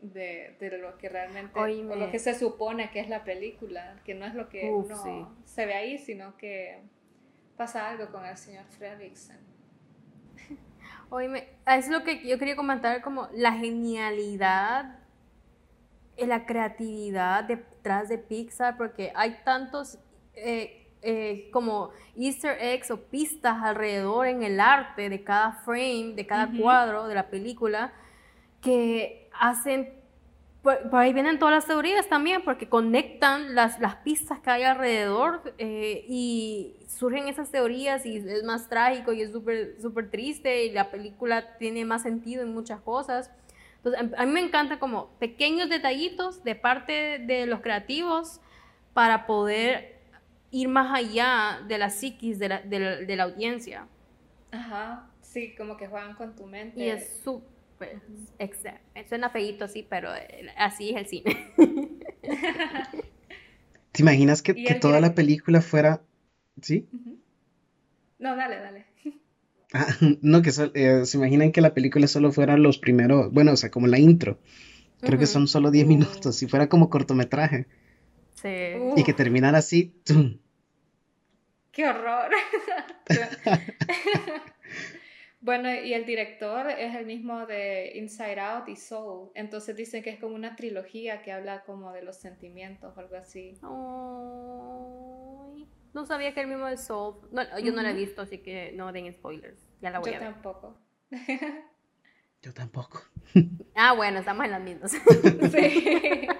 [0.00, 1.94] de, de lo que realmente, Oíme.
[1.94, 4.86] o lo que se supone que es la película, que no es lo que Uf,
[4.86, 5.26] uno sí.
[5.44, 6.80] se ve ahí, sino que
[7.56, 9.36] pasa algo con el señor Fredrickson.
[11.10, 14.98] Oíme, es lo que yo quería comentar, como la genialidad,
[16.16, 19.98] eh, la creatividad detrás de Pixar, porque hay tantos
[20.34, 26.26] eh, eh, como easter eggs o pistas alrededor en el arte de cada frame, de
[26.26, 26.58] cada Ujú.
[26.62, 27.92] cuadro de la película,
[28.60, 29.92] que hacen,
[30.62, 34.62] por, por ahí vienen todas las teorías también, porque conectan las, las pistas que hay
[34.62, 40.66] alrededor eh, y surgen esas teorías y es más trágico y es súper súper triste
[40.66, 43.30] y la película tiene más sentido en muchas cosas.
[43.78, 48.40] Entonces, a- a mí me encanta como pequeños detallitos de parte de los creativos
[48.94, 49.91] para poder
[50.52, 53.88] ir más allá de la psiquis de la, de la- de la audiencia.
[54.52, 56.80] Ajá, sí, como que juegan con tu mente.
[56.80, 58.00] Y es súper,
[58.38, 61.36] exa- suena feíto así, pero eh, así es el cine.
[63.92, 66.02] ¿Te imaginas que, que toda la película fuera...
[66.60, 66.86] ¿Sí?
[68.18, 68.86] No, dale, dale.
[69.74, 69.86] Ah,
[70.20, 73.56] no, que sol- eh, se imaginan que la película solo fuera los primeros, bueno, o
[73.56, 74.38] sea, como la intro.
[75.00, 77.66] Creo que son solo 10 minutos, si fuera como cortometraje.
[78.34, 78.74] Sí.
[78.78, 78.94] Uh.
[78.96, 80.38] Y que terminara así, ¡tum!
[81.70, 82.30] ¡Qué horror!
[85.40, 89.30] bueno, y el director es el mismo de Inside Out y Soul.
[89.34, 93.16] Entonces dicen que es como una trilogía que habla como de los sentimientos o algo
[93.16, 93.58] así.
[93.62, 97.16] Ay, no sabía que el mismo de Soul.
[97.30, 99.58] No, yo no la he visto, así que no den spoilers.
[99.80, 100.32] Ya la voy Yo a ver.
[100.32, 100.76] tampoco.
[102.42, 103.02] Yo tampoco.
[103.74, 104.90] Ah, bueno, estamos en las mismas.
[105.52, 106.28] sí.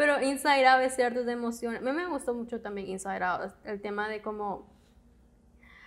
[0.00, 1.82] Pero Inside Out es cierto de emociones.
[1.82, 3.52] A mí me gustó mucho también Inside Out.
[3.64, 4.66] El tema de cómo.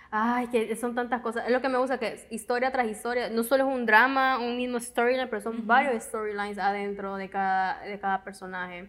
[0.08, 1.46] Ay, que son tantas cosas.
[1.46, 3.28] Es lo que me gusta, que es historia tras historia.
[3.28, 7.80] No solo es un drama, un mismo storyline, pero son varios storylines adentro de cada,
[7.80, 8.88] de cada personaje.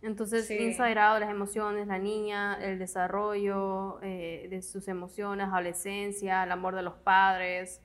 [0.00, 0.56] Entonces, Sí.
[0.56, 6.76] Inside Out, las emociones, la niña, el desarrollo eh, de sus emociones, adolescencia, el amor
[6.76, 7.80] de los padres,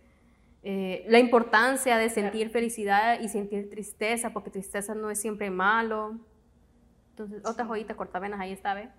[0.61, 6.19] eh, la importancia de sentir felicidad y sentir tristeza, porque tristeza no es siempre malo.
[7.17, 8.89] Entonces, otra joyita cortavenas, ahí está, ¿ve?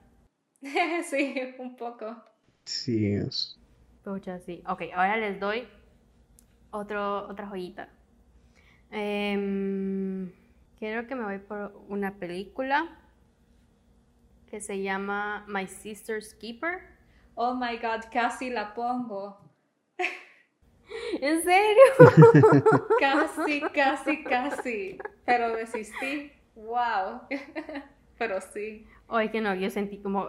[1.04, 2.16] sí, un poco.
[2.64, 3.56] Sí, es-
[4.02, 4.60] Pucha, sí.
[4.66, 5.68] Ok, ahora les doy
[6.72, 7.88] otro, otra joyita.
[8.90, 10.32] Em,
[10.80, 12.98] quiero que me voy por una película
[14.50, 16.80] que se llama My Sister's Keeper.
[17.36, 19.38] Oh my god, casi la pongo.
[21.20, 21.82] ¿En serio?
[22.98, 24.98] Casi, casi, casi.
[25.24, 26.32] Pero desistí.
[26.56, 27.20] Wow.
[28.18, 28.86] Pero sí.
[29.06, 30.28] Oye, que no, yo sentí como.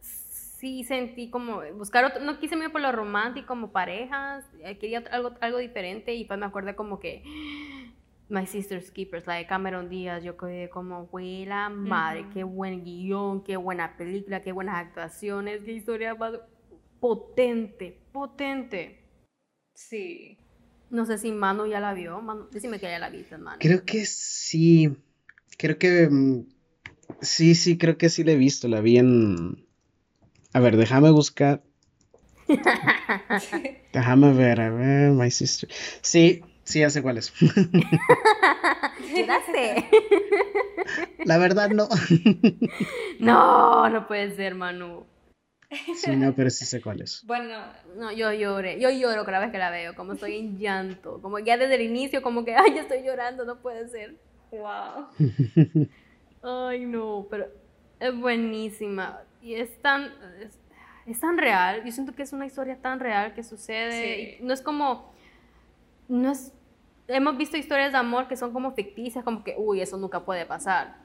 [0.00, 1.60] Sí, sentí como.
[1.74, 2.22] Buscar otro.
[2.22, 4.44] No quise irme por lo romántico, como parejas.
[4.62, 7.22] eh, Quería algo, algo diferente y pues me acuerdo como que.
[8.28, 12.82] My Sister's Keepers, la de Cameron Díaz, yo quedé como, güey, la madre, qué buen
[12.82, 16.38] guion, qué buena película, qué buenas actuaciones, qué historia más
[16.98, 19.04] potente, potente.
[19.74, 20.38] Sí.
[20.88, 23.58] No sé si Manu ya la vio, Manu, decime que ya la viste, Manu.
[23.60, 24.96] Creo que sí.
[25.58, 26.08] Creo que.
[27.22, 28.68] Sí, sí, creo que sí la he visto.
[28.68, 29.64] La vi en.
[30.52, 31.62] A ver, déjame buscar.
[33.92, 35.68] Déjame ver, a ver, My Sister.
[36.00, 37.32] Sí, sí, ya sé cuál es.
[37.40, 39.84] Yo la sé.
[41.24, 41.88] La verdad, no.
[43.20, 45.06] No, no puede ser, Manu.
[45.94, 47.22] Sí, no, pero sí sé cuál es.
[47.24, 47.56] Bueno,
[47.96, 51.38] No, yo lloré, yo lloro cada vez que la veo, como estoy en llanto, como
[51.38, 54.16] ya desde el inicio, como que, ay, ya estoy llorando, no puede ser.
[54.50, 55.06] wow.
[56.42, 57.46] Ay, no, pero
[58.00, 59.20] es buenísima.
[59.40, 60.58] Y es tan, es,
[61.06, 61.84] es tan real.
[61.84, 64.36] Yo siento que es una historia tan real que sucede.
[64.38, 64.42] Sí.
[64.42, 65.12] y no es como,
[66.08, 66.52] no es,
[67.08, 70.46] hemos visto historias de amor que son como ficticias, como que, uy, eso nunca puede
[70.46, 71.00] pasar.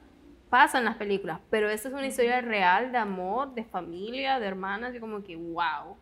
[0.50, 4.46] Pasa en las películas, pero esta es una historia real de amor, de familia, de
[4.46, 5.96] hermanas, y como que, wow.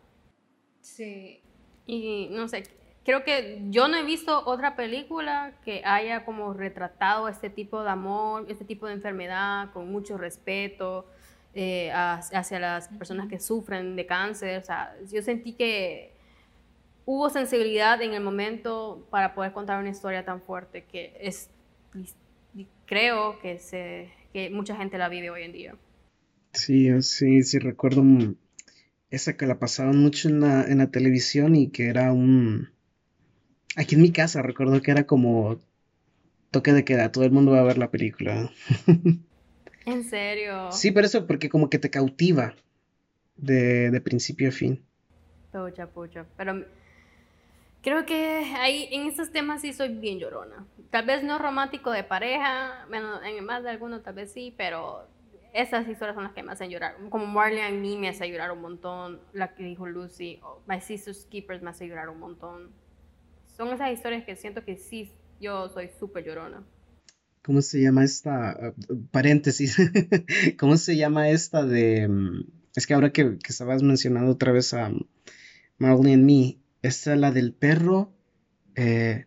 [0.79, 1.41] Sí.
[1.85, 2.63] Y no sé,
[3.07, 7.89] creo que yo no he visto otra película que haya como retratado este tipo de
[7.89, 11.05] amor, este tipo de enfermedad con mucho respeto
[11.53, 14.59] eh, hacia las personas que sufren de cáncer.
[14.59, 16.11] O sea, yo sentí que
[17.05, 21.49] hubo sensibilidad en el momento para poder contar una historia tan fuerte que es,
[22.85, 25.75] creo que, se, que mucha gente la vive hoy en día.
[26.51, 28.03] Sí, sí, sí, recuerdo
[29.09, 32.75] esa que la pasaban mucho en la, en la televisión y que era un...
[33.75, 35.59] Aquí en mi casa recuerdo que era como
[36.51, 38.51] toque de queda, todo el mundo va a ver la película.
[39.85, 40.69] En serio.
[40.73, 42.55] Sí, pero eso porque como que te cautiva
[43.37, 44.83] de, de principio a fin.
[45.53, 46.25] Pucha, pucha.
[46.35, 46.65] Pero
[47.81, 50.65] creo que ahí en estos temas sí soy bien llorona.
[50.89, 55.07] Tal vez no romántico de pareja, bueno, en más de algunos tal vez sí, pero
[55.53, 56.97] esas historias son las que me hacen llorar.
[57.09, 60.81] Como Marley and Me me hace llorar un montón, la que dijo Lucy, o My
[60.81, 62.71] Sister's Keepers me hace llorar un montón.
[63.57, 66.65] Son esas historias que siento que sí, yo soy súper llorona.
[67.43, 68.51] ¿Cómo se llama esta?
[68.51, 68.73] ah,
[69.11, 69.77] paréntesis.
[70.59, 72.07] ¿Cómo se llama esta de...
[72.07, 72.43] mm,
[72.75, 75.05] Es que ahora que, que estabas mencionando otra vez a mm,
[75.79, 78.13] Marley and Me, esta la del perro.
[78.75, 79.26] eh,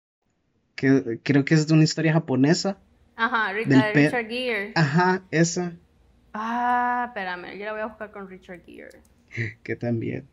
[0.81, 2.77] Que creo que es de una historia japonesa.
[3.15, 4.71] Ajá, Ri- Del la de per- Richard Gere.
[4.75, 5.73] Ajá, esa.
[6.33, 9.01] Ah, espérame, yo la voy a buscar con Richard Gere.
[9.63, 10.27] Que también.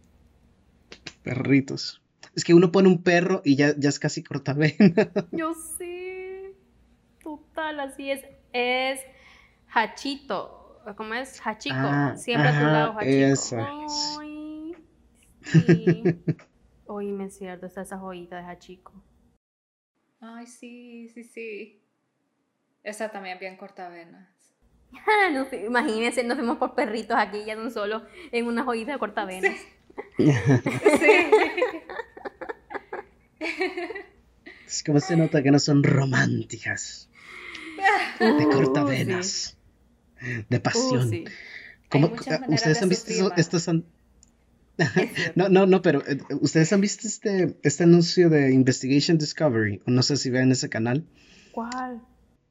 [1.23, 2.01] Perritos.
[2.35, 4.75] Es que uno pone un perro y ya, ya es casi cortavena.
[5.33, 6.55] Yo sé.
[7.23, 8.25] Total, así es.
[8.53, 9.01] Es
[9.73, 10.81] Hachito.
[10.97, 11.41] ¿Cómo es?
[11.45, 11.77] Hachico.
[11.79, 13.11] Ah, Siempre a tu lado, Hachico.
[13.27, 13.67] esa.
[14.21, 14.75] Ay,
[15.43, 16.03] sí.
[16.87, 18.93] Oíme, es cierto, está esa joyita de Hachiko.
[20.21, 21.81] Ay, sí, sí, sí.
[22.83, 24.29] Esa también bien cortavenas.
[25.33, 28.93] No sé, imagínense, nos vemos por perritos aquí ya de un solo en una joyita
[28.93, 29.57] de cortavenas.
[30.19, 30.29] Sí.
[34.67, 37.09] Es como se nota que no son románticas.
[38.21, 39.57] De Uh, cortavenas.
[40.49, 41.11] De Uh, pasión.
[41.11, 41.25] sí.
[41.89, 43.85] ¿Cómo- muchas ah, ¿Ustedes de han visto estos an-
[45.35, 49.81] No, no, no, pero eh, ¿ustedes han visto este, este anuncio de Investigation Discovery?
[49.87, 51.07] O no sé si ven ese canal,
[51.53, 52.03] ¿Cuál?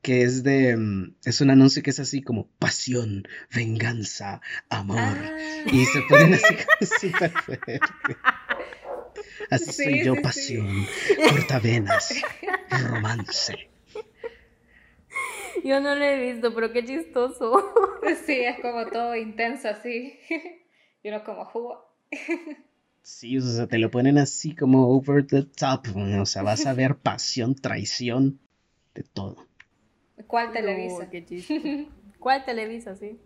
[0.02, 5.00] que es de, mm, es un anuncio que es así como pasión, venganza, amor.
[5.00, 5.38] Ah.
[5.72, 7.80] Y se ponen así como súper fuerte.
[9.50, 10.24] Así Sí, soy yo, sí, sí.
[10.24, 10.86] pasión,
[11.30, 12.14] cortavenas,
[12.90, 13.70] romance.
[15.64, 17.74] Yo no lo he visto, pero qué chistoso.
[18.26, 20.20] Sí, es como todo intenso así.
[21.04, 21.87] Y uno como jugo.
[23.02, 26.74] Sí, o sea, te lo ponen así como over the top, o sea, vas a
[26.74, 28.40] ver pasión, traición,
[28.94, 29.48] de todo.
[30.28, 31.10] ¿Cuál Televisa?
[32.20, 33.18] ¿Cuál Televisa, sí?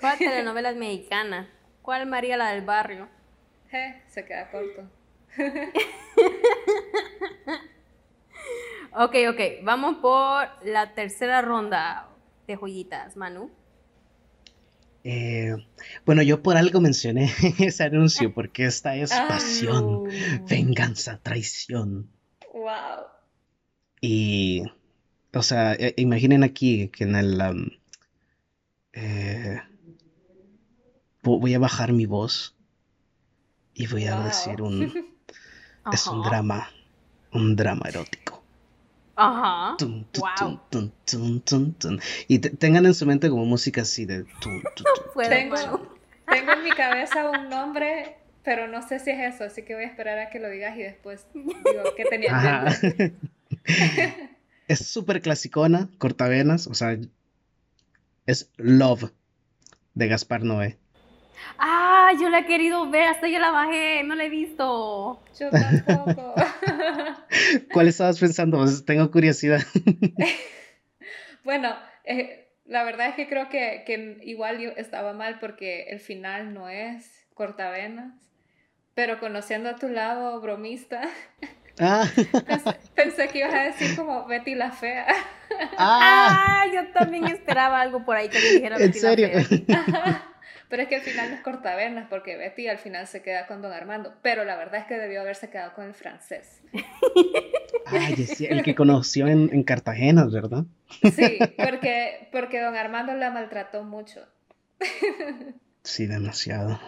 [0.00, 1.48] ¿Cuál telenovelas mexicana?
[1.82, 3.08] ¿Cuál María la del barrio?
[4.08, 4.90] Se queda corto.
[9.00, 12.08] Ok, ok, vamos por la tercera ronda
[12.46, 13.50] de joyitas, Manu.
[15.10, 15.56] Eh,
[16.04, 20.04] bueno, yo por algo mencioné ese anuncio, porque esta es Ah, pasión, no.
[20.50, 22.10] venganza, traición.
[22.52, 23.06] Wow.
[24.02, 24.64] Y,
[25.32, 27.40] o sea, eh, imaginen aquí que en el...
[28.92, 29.60] eh,
[31.22, 32.54] vo- voy a bajar mi voz
[33.72, 34.24] y voy a Wow.
[34.24, 34.92] decir un...
[35.90, 36.68] Es un drama,
[37.32, 38.37] un drama erótico.
[39.18, 39.76] Ajá.
[40.40, 40.60] Wow.
[42.28, 44.24] Y te- tengan en su mente como música así de...
[45.28, 45.56] Tengo,
[46.30, 49.84] tengo en mi cabeza un nombre, pero no sé si es eso, así que voy
[49.84, 52.64] a esperar a que lo digas y después digo que tenía en Ajá.
[52.82, 53.14] mente.
[54.68, 56.94] Es súper clasicona, cortavenas, o sea,
[58.26, 59.10] es Love
[59.94, 60.76] de Gaspar Noé.
[61.58, 65.22] Ah, yo la he querido ver, hasta yo la bajé, no la he visto.
[65.38, 66.34] Yo tampoco.
[67.72, 68.58] ¿Cuál estabas pensando?
[68.58, 69.60] Pues tengo curiosidad.
[71.44, 71.74] Bueno,
[72.04, 76.52] eh, la verdad es que creo que, que igual yo estaba mal porque el final
[76.52, 78.12] no es cortavenas,
[78.94, 81.00] pero conociendo a tu lado bromista,
[81.80, 82.04] Ah,
[82.44, 85.06] pensé, pensé que ibas a decir como Betty la fea.
[85.78, 86.28] ah,
[86.58, 89.28] Ah, yo también esperaba algo por ahí que le dijera ¿en Betty la serio?
[89.28, 90.26] Fea.
[90.68, 93.62] Pero es que al final no es cortavenas porque Betty al final se queda con
[93.62, 96.60] Don Armando, pero la verdad es que debió haberse quedado con el francés.
[97.86, 100.64] Ay, cier- el que conoció en, en Cartagena, ¿verdad?
[101.14, 104.20] Sí, porque, porque Don Armando la maltrató mucho.
[105.82, 106.78] Sí, demasiado.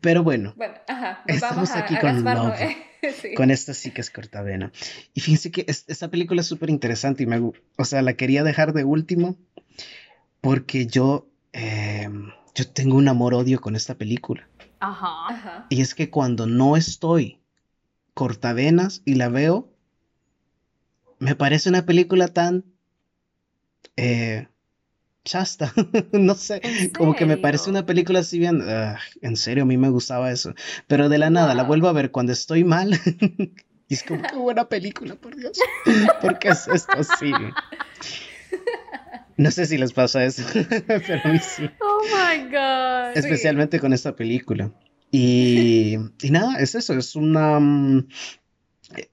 [0.00, 2.34] Pero bueno, Bueno, ajá, Estamos vamos a, aquí a con Love.
[2.34, 2.76] Noé.
[3.22, 3.34] Sí.
[3.34, 4.72] con esta sí que es cortavena.
[5.14, 7.38] Y fíjense que es- esta película es súper interesante y me,
[7.76, 9.36] o sea, la quería dejar de último
[10.40, 12.08] porque yo, eh,
[12.56, 14.48] yo tengo un amor-odio con esta película.
[14.80, 15.28] Ajá.
[15.28, 15.66] Ajá.
[15.68, 17.38] Y es que cuando no estoy
[18.14, 19.68] cortavenas y la veo,
[21.18, 22.64] me parece una película tan
[23.96, 24.48] eh,
[25.24, 25.72] chasta.
[26.12, 28.62] No sé, ¿En como que me parece una película así bien.
[28.66, 30.54] ah, en serio, a mí me gustaba eso.
[30.86, 32.98] Pero de la nada la vuelvo a ver cuando estoy mal.
[33.88, 35.60] Y es como, qué buena película, por Dios.
[36.20, 37.30] ¿Por qué es esto así?
[39.36, 40.42] No sé si les pasa eso,
[40.86, 41.68] pero a mí sí.
[41.80, 43.16] Oh my God.
[43.16, 44.72] Especialmente con esta película.
[45.10, 47.60] Y, y nada, es eso, es una...
[47.60, 48.08] mm,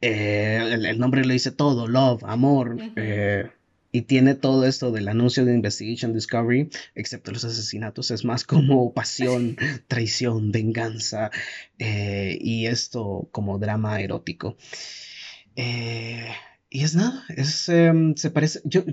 [0.02, 3.50] eh, el, el nombre lo dice todo, love, amor, eh,
[3.92, 8.94] y tiene todo esto del anuncio de Investigation Discovery, excepto los asesinatos, es más como
[8.94, 9.56] pasión,
[9.88, 11.32] traición, venganza,
[11.80, 14.58] eh, y esto como drama erótico.
[15.56, 16.28] Eh,
[16.70, 18.84] y es nada, es, em, se parece, yo,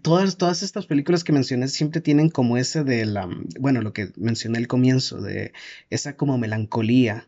[0.00, 3.28] todas, todas estas películas que mencioné siempre tienen como ese de la,
[3.60, 5.52] bueno, lo que mencioné al comienzo, de
[5.90, 7.26] esa como melancolía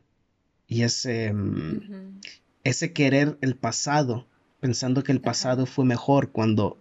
[0.66, 2.20] y ese, mm,
[2.64, 4.26] ese querer el pasado,
[4.60, 6.78] pensando que el pasado fue mejor cuando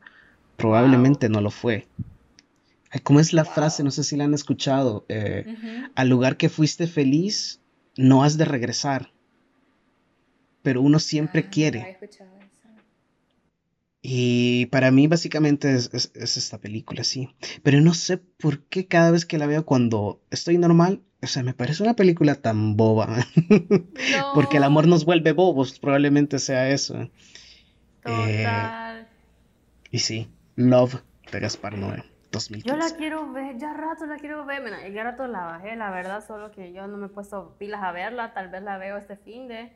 [0.55, 1.87] probablemente no lo fue.
[3.03, 3.83] ¿Cómo es la frase?
[3.83, 5.03] No sé si la han escuchado.
[5.09, 5.45] eh,
[5.95, 7.59] al lugar que fuiste feliz,
[7.97, 9.11] no has de regresar.
[10.61, 11.97] Pero uno siempre Ah, quiere.
[14.05, 17.29] Y para mí básicamente es, es- es esta película, sí.
[17.63, 21.41] Pero no sé por qué cada vez que la veo cuando estoy normal, o sea,
[21.41, 23.07] me parece una película tan boba.
[24.33, 27.09] Porque el amor nos vuelve bobos, probablemente sea eso.
[28.05, 29.07] Eh, Total.
[29.91, 30.95] y sí, Love
[31.31, 32.75] de Gaspar Noé, 2015.
[32.75, 35.91] Yo la quiero ver, ya rato la quiero ver, mira, ya rato la bajé, la
[35.91, 38.97] verdad, solo que yo no me he puesto pilas a verla, tal vez la veo
[38.97, 39.71] este fin de...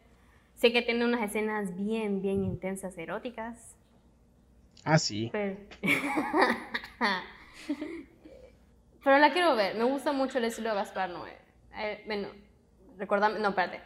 [0.56, 3.77] Sé que tiene unas escenas bien, bien intensas, eróticas,
[4.88, 5.30] Ah, sí.
[5.32, 5.58] pero...
[9.04, 11.38] pero la quiero ver, me gusta mucho el estilo de Gaspar Noé.
[11.78, 12.30] Eh, bueno,
[12.98, 13.82] recordame, no, espérate,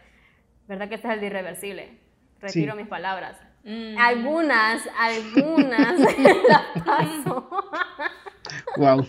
[0.68, 1.98] ¿verdad que este es el de irreversible?
[2.40, 2.78] Retiro Sí.
[2.80, 3.38] mis palabras.
[3.64, 3.98] Mm.
[4.00, 6.00] Algunas, algunas
[6.48, 7.50] las paso.
[8.78, 9.06] Wow.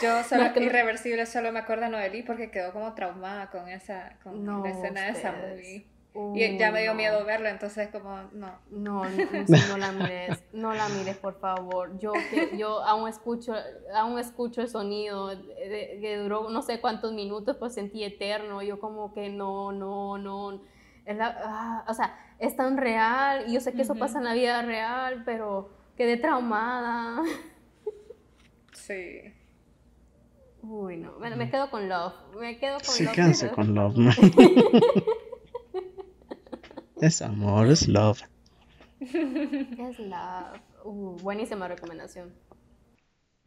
[0.00, 3.50] Yo solo, No, que no- irreversible, solo me acuerdo de Noelí porque quedó como traumada
[3.50, 5.54] con esa, con No, la escena de esa ustedes.
[5.56, 5.86] movie.
[6.12, 6.96] Uy, Y ya me dio no.
[6.96, 8.50] miedo verla, entonces como, no.
[8.70, 11.96] No, no, sí, no la mires, no la mires, por favor.
[11.98, 13.54] Yo, que, yo aún escucho,
[13.94, 18.60] aún escucho el sonido que duró no sé cuántos minutos, pues sentí eterno.
[18.62, 20.60] Yo como que no, no, no.
[21.06, 24.00] Es la- ah, o sea, es tan real y yo sé que eso Ujú.
[24.00, 27.22] pasa en la vida real, pero quedé traumada.
[28.72, 29.32] Sí.
[30.62, 31.12] Uy, no.
[31.18, 32.14] Bueno, me quedo con Love.
[32.38, 33.14] Me quedo con Sí, Love.
[33.14, 33.94] quédense me quedo con Love.
[37.00, 38.22] es amor, es Love.
[39.00, 42.34] Es la uh, buenísima recomendación.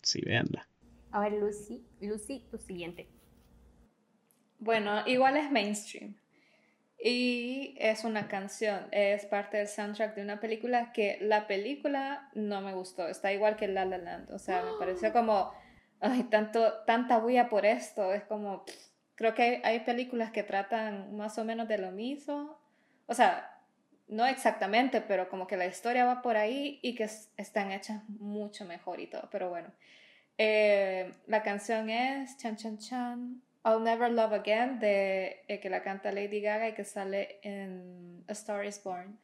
[0.01, 0.67] Sí, véanla.
[1.11, 3.07] A ver, Lucy, Lucy, tu siguiente.
[4.57, 6.15] Bueno, igual es mainstream.
[7.05, 12.61] Y es una canción, es parte del soundtrack de una película que la película no
[12.61, 15.51] me gustó, está igual que La La Land, o sea, me pareció como,
[15.99, 18.73] ay, tanto, tanta bulla por esto, es como, pff,
[19.15, 22.62] creo que hay, hay películas que tratan más o menos de lo mismo,
[23.05, 23.49] o sea,
[24.07, 28.01] no exactamente, pero como que la historia va por ahí y que es- están hechas
[28.09, 29.69] mucho mejor y todo, pero bueno.
[30.37, 35.83] Eh, la canción es Chan Chan Chan, I'll Never Love Again, de, eh, que la
[35.83, 39.17] canta Lady Gaga y que sale en A Star is Born.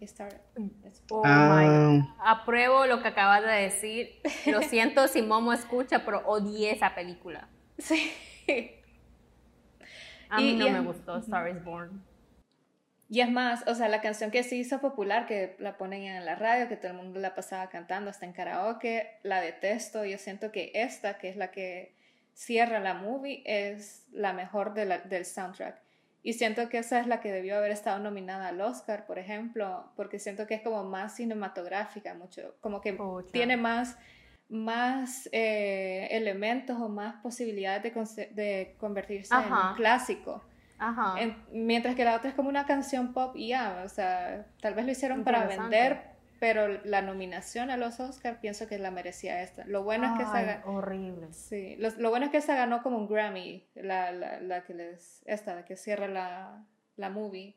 [0.00, 1.56] A Star is Oh Ah.
[1.60, 2.08] my God.
[2.24, 4.20] Apruebo lo que acabas de decir.
[4.46, 7.48] Lo siento si Momo escucha, pero odié esa película.
[7.78, 8.10] Sí.
[10.30, 12.02] A mí Y- no y me gustó Star is Born.
[13.10, 16.24] Y es más, o sea, la canción que se hizo popular, que la ponen en
[16.26, 20.04] la radio, que todo el mundo la pasaba cantando hasta en karaoke, la detesto.
[20.04, 21.94] Yo siento que esta, que es la que
[22.34, 25.80] cierra la movie, es la mejor de la- del soundtrack.
[26.22, 29.90] Y siento que esa es la que debió haber estado nominada al Oscar, por ejemplo,
[29.96, 33.32] porque siento que es como más cinematográfica, mucho, como que Pucha.
[33.32, 33.96] tiene más,
[34.50, 37.82] más eh, elementos o más posibilidades
[38.16, 40.44] de, de convertirse en un clásico.
[40.78, 41.20] Ajá.
[41.20, 44.74] En- mientras que la otra es como una canción pop y ya, o sea, tal
[44.74, 49.42] vez lo hicieron para vender, pero la nominación a los Oscars pienso que la merecía
[49.42, 49.64] esta.
[49.66, 51.32] Lo bueno es que esa, Ay, ga- horrible.
[51.32, 54.74] sí, lo, lo bueno es que esa ganó como un Grammy, la, la, la que
[54.74, 56.64] les, esta, la que cierra la,
[56.96, 57.56] la movie.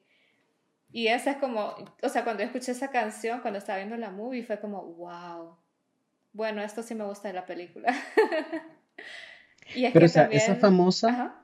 [0.92, 4.44] Y esa es como, o sea, cuando escuché esa canción, cuando estaba viendo la movie,
[4.44, 5.56] fue como, wow.
[6.34, 7.94] Bueno, esto sí me gusta de la película.
[9.76, 11.36] y es Pero que esa, también- esa famosa, Ajá.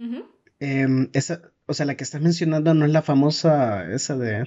[0.00, 0.24] Ujú.
[0.60, 4.46] Em, esa, o sea, la que estás mencionando no es la famosa, esa de...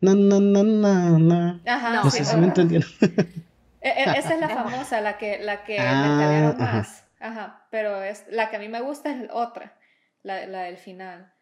[0.00, 1.60] Na, na, na, na, na.
[1.66, 2.88] Ajá, No, No sí, sé si me entendieron.
[3.80, 6.76] E- e- Esa es la famosa, la que, la que Ah, ajá.
[6.78, 7.04] más.
[7.20, 9.76] Ajá, pero es, la que a mí me gusta es otra,
[10.24, 11.32] la, la del final.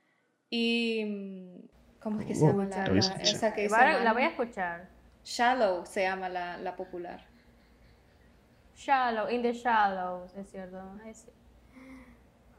[0.50, 1.04] Y.
[1.04, 1.68] mm,
[2.00, 4.28] ¿Cómo es que se Oh, llama la, la esa que dice Va- la voy a
[4.28, 4.88] escuchar.
[5.24, 7.20] Shallow se llama la, la popular.
[8.76, 10.78] Shallow, in the shallows, es cierto.
[11.06, 11.26] Es-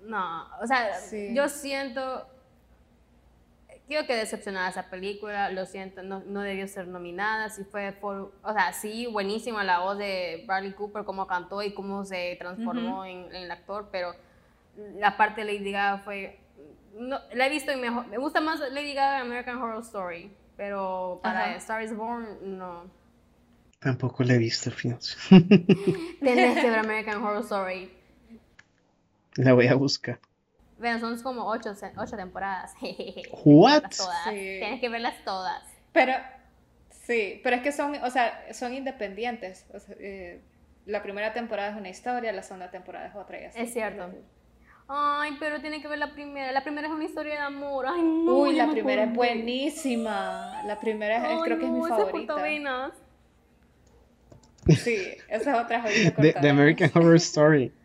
[0.02, 1.34] No, o sea, Sí.
[1.36, 2.28] yo siento.
[3.88, 8.34] Quiero que decepcionada esa película, lo siento, no, no debió ser nominada, sí fue por,
[8.44, 13.06] o sea, sí, buenísima la voz de Bradley Cooper, cómo cantó y cómo se transformó
[13.06, 14.14] en, en el actor, pero
[14.96, 16.38] la parte de Lady Gaga fue,
[16.96, 20.34] no, la he visto y mejor, me gusta más Lady Gaga en American Horror Story,
[20.58, 21.56] pero para Ajá.
[21.56, 22.92] Star is Born, no.
[23.80, 25.16] Tampoco la he visto, fíjense.
[26.20, 27.90] Tienes que ver American Horror Story,
[29.38, 30.20] La voy a buscar.
[30.80, 32.74] Bueno, son como ocho, ocho temporadas.
[33.46, 33.82] What?
[33.84, 34.24] Verlas todas.
[34.26, 34.58] Sí.
[34.60, 35.64] Tienes que verlas todas.
[35.92, 36.14] Pero,
[36.92, 39.66] sí, pero es que son, o sea, son independientes.
[39.74, 40.42] O sea, eh,
[40.86, 43.60] la primera temporada es una historia, la segunda temporada es otra y así.
[43.60, 44.12] Es cierto.
[44.90, 46.52] Ay, pero tiene que ver la primera.
[46.52, 47.88] La primera es una historia de amor.
[47.88, 48.34] Ay, no.
[48.36, 50.62] Uy, la me primera es buenísima.
[50.66, 52.36] La primera es- Ay, creo que es mi no, favorita.
[54.76, 54.98] Sí,
[55.30, 57.72] esa es otra joyita de American Horror Story.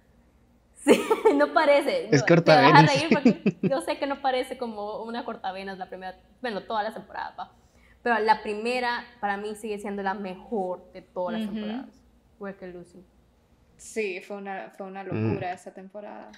[0.84, 1.00] Sí,
[1.47, 2.09] no parece.
[2.14, 2.72] Es no, cortavenas.
[2.72, 6.16] Te vas a reír porque yo sé que no parece como una cortavenas la primera.
[6.40, 7.53] Bueno, todas las temporadas, pa.
[8.03, 12.01] Pero la primera, para mí, sigue siendo la mejor de todas las temporadas.
[12.36, 13.05] Igual que Lucy.
[13.76, 15.07] Sí, fue una, fue una Mm.
[15.09, 16.30] locura esa temporada.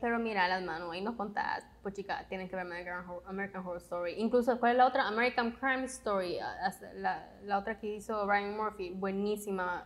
[0.00, 3.60] Pero mira, las manos, ahí nos contás, pues chica, tienen que ver American Horror, American
[3.66, 4.14] Horror Story.
[4.16, 5.06] Incluso, ¿cuál es la otra?
[5.06, 6.38] American Crime Story,
[6.94, 9.84] la, la otra que hizo Ryan Murphy, buenísima.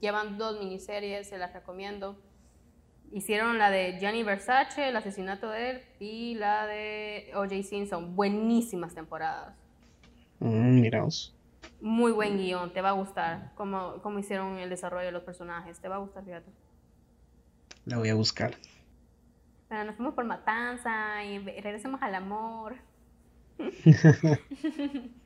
[0.00, 2.18] Llevan dos miniseries, se las recomiendo.
[3.12, 7.62] Hicieron la de Gianni Versace, el asesinato de él, y la de O.J.
[7.62, 9.54] Simpson, buenísimas temporadas.
[10.38, 11.36] Mm, miraos.
[11.80, 15.78] Muy buen guion, te va a gustar cómo, cómo hicieron el desarrollo de los personajes,
[15.78, 16.50] te va a gustar, fíjate.
[17.84, 18.56] La voy a buscar.
[19.68, 22.76] Pero nos fuimos por matanza y regresemos al amor.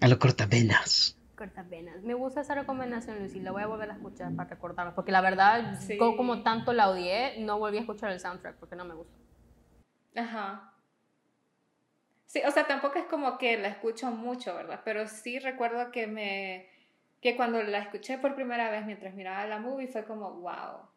[0.00, 1.17] A lo cortavenas.
[1.38, 2.02] Cortavenas.
[2.02, 3.38] Me gusta esa recomendación, Lucy.
[3.40, 4.94] La voy a volver a escuchar para recordarla.
[4.94, 5.96] Porque la verdad, Sí.
[5.96, 9.14] co- como tanto la odié, no volví a escuchar el soundtrack porque no me gusta.
[10.16, 10.72] Ajá.
[12.26, 14.80] Sí, o sea, tampoco es como que la escucho mucho, ¿verdad?
[14.84, 16.68] Pero sí recuerdo que me
[17.22, 20.88] que cuando la escuché por primera vez mientras miraba la movie fue como, wow,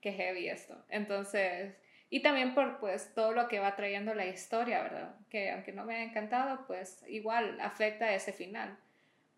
[0.00, 0.76] qué heavy esto.
[0.88, 1.74] Entonces,
[2.10, 5.16] y también por pues todo lo que va trayendo la historia, ¿verdad?
[5.30, 8.76] Que aunque no me ha encantado, pues igual afecta ese final.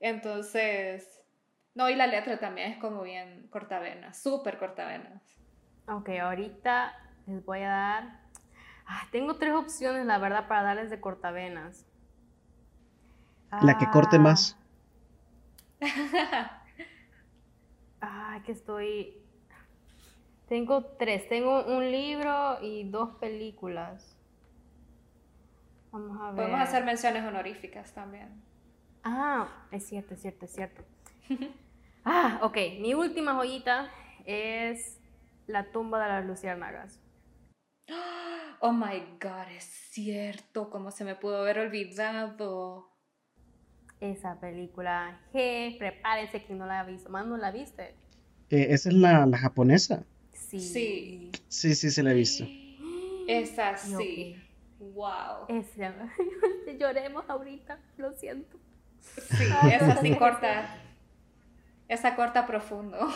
[0.01, 1.22] Entonces,
[1.74, 5.22] no, y la letra también es como bien cortavenas, súper cortavenas.
[5.88, 6.94] Ok, ahorita
[7.26, 8.20] les voy a dar.
[8.86, 11.86] Ah, tengo tres opciones, la verdad, para darles de cortavenas.
[13.62, 14.57] La que corte más.
[18.09, 19.16] Ah, que estoy.
[20.49, 21.28] Tengo tres.
[21.28, 24.16] Tengo un libro y dos películas.
[25.90, 26.36] Vamos a ver.
[26.36, 28.45] Podemos hacer menciones honoríficas también.
[29.09, 30.82] Ah, es cierto, es cierto, es cierto.
[32.04, 32.57] ah, ok.
[32.80, 33.88] Mi última joyita
[34.24, 34.98] es
[35.46, 37.00] La tumba de las luciérnagas.
[38.59, 42.90] Oh my god, es cierto, como se me pudo haber olvidado.
[44.00, 45.20] Esa película.
[45.32, 47.11] G, prepárense quien no la ha visto.
[47.11, 47.94] Más no la viste.
[48.48, 50.04] Eh, esa es la, la japonesa.
[50.32, 50.59] Sí.
[50.59, 51.32] Sí.
[51.48, 52.44] Sí, sí, se la he visto.
[53.28, 54.36] Esa sí.
[54.80, 55.46] Wow.
[55.48, 56.11] Esa.
[56.78, 58.59] Lloremos ahorita, lo siento.
[59.01, 60.76] Sí, esa sí corta.
[61.88, 62.99] Esa corta profundo.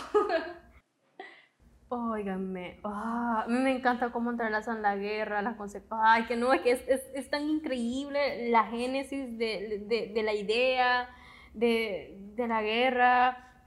[1.93, 6.01] Óigame, ah, a mí me encanta cómo entrelazan la guerra, las consecuencias.
[6.05, 10.23] Ay, que no, es que es, es- es tan increíble la génesis de, de- de
[10.23, 11.09] la idea
[11.53, 13.65] de, de la guerra,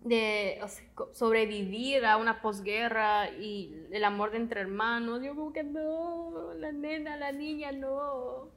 [0.00, 5.22] de o sea, co- sobrevivir a una posguerra y el amor de entre hermanos.
[5.22, 8.48] Yo, como que no, la nena, la niña, no.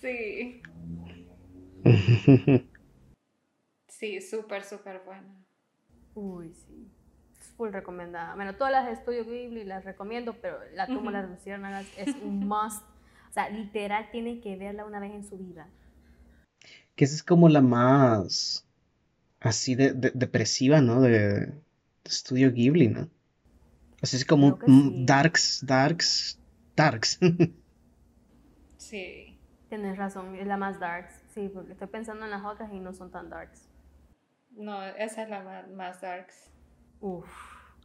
[0.00, 0.60] Sí.
[3.88, 5.28] Sí, súper, súper buena.
[6.14, 6.88] Uy, sí.
[7.38, 8.34] Es full recomendada.
[8.34, 12.14] Bueno, todas las de Estudio Ghibli las recomiendo, pero La tumba de las luciérnagas es
[12.22, 12.82] un must.
[13.28, 15.68] O sea, literal tienen que verla una vez en su vida.
[16.96, 18.66] Que esa es como la más
[19.40, 21.02] así de, de- depresiva, ¿no?
[21.02, 21.52] De,
[22.04, 23.08] Estudio Ghibli, ¿no?
[24.02, 25.04] O sea, es como sí.
[25.04, 26.38] darks, darks,
[26.74, 27.18] darks.
[28.78, 29.29] Sí.
[29.70, 31.14] Tienes razón, es la más darks.
[31.28, 33.70] Sí, porque estoy pensando en las otras y no son tan darks.
[34.50, 36.50] No, esa es la más, más darks.
[37.00, 37.24] Uf,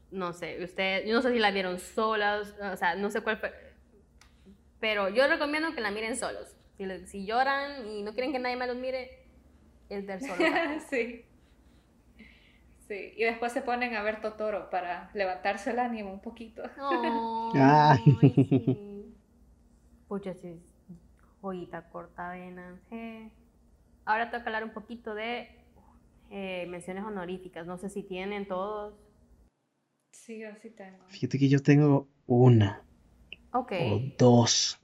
[0.10, 3.38] no sé, ustedes, yo no sé si la vieron solas, o sea, no sé cuál
[3.38, 3.54] fue.
[4.80, 6.58] Pero yo recomiendo que la miren solos.
[6.76, 9.28] Si, si lloran y no quieren que nadie más los mire,
[9.88, 10.40] es ver solos.
[10.90, 11.24] sí.
[12.88, 13.14] Sí.
[13.16, 16.64] Y después se ponen a ver Totoro para levantarse el ánimo un poquito.
[16.80, 17.52] Ay.
[17.62, 19.16] Ay, sí.
[20.08, 20.60] Pucha, sí,
[21.46, 22.80] joyita corta vena.
[22.92, 23.30] eh.
[24.06, 25.48] Ahora toca hablar un poquito de
[26.32, 27.68] eh, menciones honoríficas.
[27.68, 28.96] No sé si tienen todos.
[30.12, 31.04] Sí, yo sí tengo.
[31.08, 32.82] Fíjate que yo tengo una
[33.54, 33.72] Ok.
[33.80, 34.80] o dos.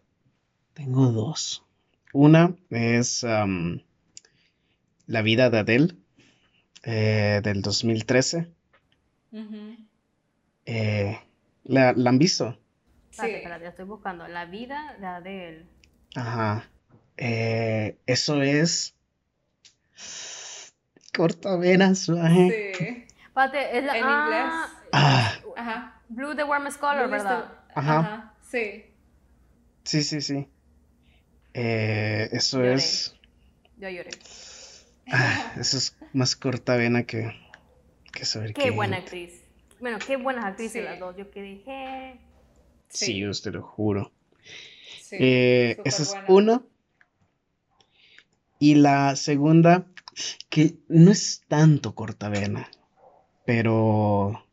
[0.74, 1.66] Tengo dos.
[2.14, 3.24] Una es
[5.08, 5.96] La vida de Adele,
[6.84, 8.52] eh, del 2013.
[9.32, 9.78] Ujú.
[10.66, 11.18] Eh,
[11.64, 12.58] ¿la, la han visto?
[13.10, 13.38] Espérate, Sí.
[13.38, 14.28] espérate, estoy buscando.
[14.28, 15.66] La vida de Adele.
[16.16, 16.70] Ajá.
[17.18, 18.96] Eh, eso es
[21.16, 22.74] cortavenas, suaje.
[22.78, 23.06] Sí.
[23.28, 23.98] Espérate, es la.
[23.98, 24.82] En ah, inglés.
[24.94, 26.02] Ah, Ajá.
[26.10, 27.46] Blue the Warmest Color, Blue ¿verdad?
[27.46, 28.00] the- Ajá.
[28.00, 28.34] Ajá.
[28.50, 28.86] Sí.
[29.84, 30.48] sí, sí, sí.
[31.54, 32.74] Eh, eso Lloré.
[32.76, 33.16] es,
[33.78, 34.10] Yo lloré.
[35.12, 37.32] ah, eso es más cortavena que,
[38.14, 38.72] que saber Qué qué.
[38.72, 39.42] buena actriz.
[39.80, 40.82] Bueno, qué buenas actrices Sí.
[40.82, 41.16] las dos.
[41.18, 42.20] Yo que dije.
[42.90, 44.12] Sí, yo te lo juro.
[45.12, 45.18] Sí.
[45.20, 46.66] Eh, esa es uno.
[48.60, 49.88] Y la segunda,
[50.50, 52.70] que no es tanto cortavena,
[53.46, 54.46] pero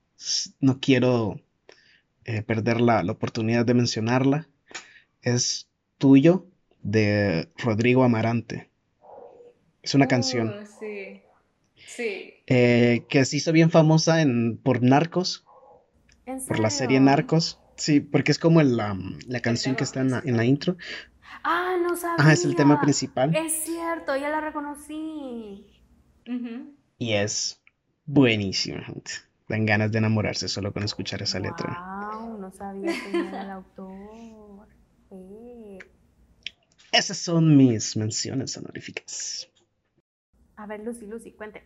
[0.59, 1.41] no quiero
[2.25, 4.49] eh, perder la, la oportunidad de mencionarla,
[5.23, 6.47] es Tuyo
[6.83, 8.69] de Rodrigo Amarante.
[9.83, 11.23] Es una canción Uh, sí.
[11.87, 12.35] Sí.
[12.49, 15.45] eh, que se hizo bien famosa en, por Narcos,
[16.27, 16.99] ¿En por la serie?
[16.99, 17.61] Narcos.
[17.79, 18.99] Sí, porque es como la,
[19.29, 20.77] la canción que está en la, en la intro.
[21.45, 22.17] Ah, no sabía.
[22.19, 23.35] Ajá, es el tema principal.
[23.35, 25.81] Es cierto, ya la reconocí.
[26.27, 26.75] Ujú.
[26.99, 27.63] Y es
[28.05, 29.13] buenísima, gente.
[29.49, 32.13] Dan ganas de enamorarse solo con escuchar esa letra.
[32.13, 34.67] Wow, no sabía quién era el autor.
[36.91, 39.49] Esas son mis menciones honoríficas.
[40.57, 41.63] A ver, Lucy, Lucy, cuente.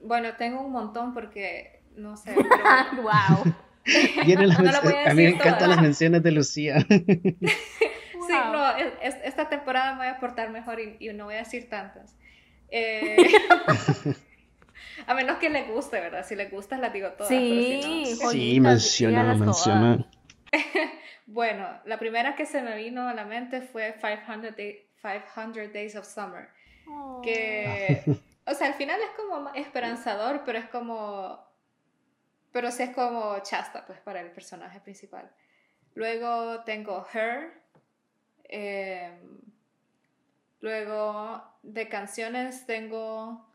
[0.00, 2.34] Bueno, tengo un montón porque no sé.
[2.36, 3.54] pero wow.
[4.26, 6.76] Vienen las No a mí me encantan las menciones de Lucía.
[8.28, 8.52] Sí, Wow.
[8.52, 11.38] no, es- es- esta temporada me voy a portar mejor y, y no voy a
[11.38, 12.14] decir tantas.
[12.70, 13.16] Eh,
[15.06, 16.26] a menos que le guste, ¿verdad?
[16.26, 17.28] Si le gusta, las digo todas.
[17.30, 20.06] pero Sí, si no- Sí, menciona, menciona.
[21.26, 25.96] Bueno, la primera que se me vino a la mente fue 500, Day- 500 Days
[25.96, 26.48] of Summer.
[26.86, 27.20] Oh.
[27.22, 28.02] Que,
[28.46, 31.38] o sea, al final es como esperanzador, pero es como,
[32.58, 35.30] pero sí es como chasta, pues, para el personaje principal.
[35.94, 37.52] Luego tengo Her.
[38.48, 39.16] eh,
[40.60, 43.46] luego de canciones tengo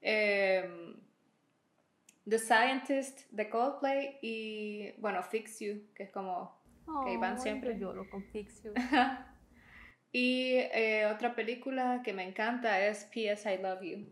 [0.00, 0.68] eh,
[2.28, 6.60] The Scientist de Coldplay y, bueno, Fix You, que es como
[7.06, 7.78] que van siempre.
[7.78, 8.72] lloro con Fix You.
[10.14, 13.54] Y eh, otra película que me encanta es P.S.
[13.54, 14.06] I Love You.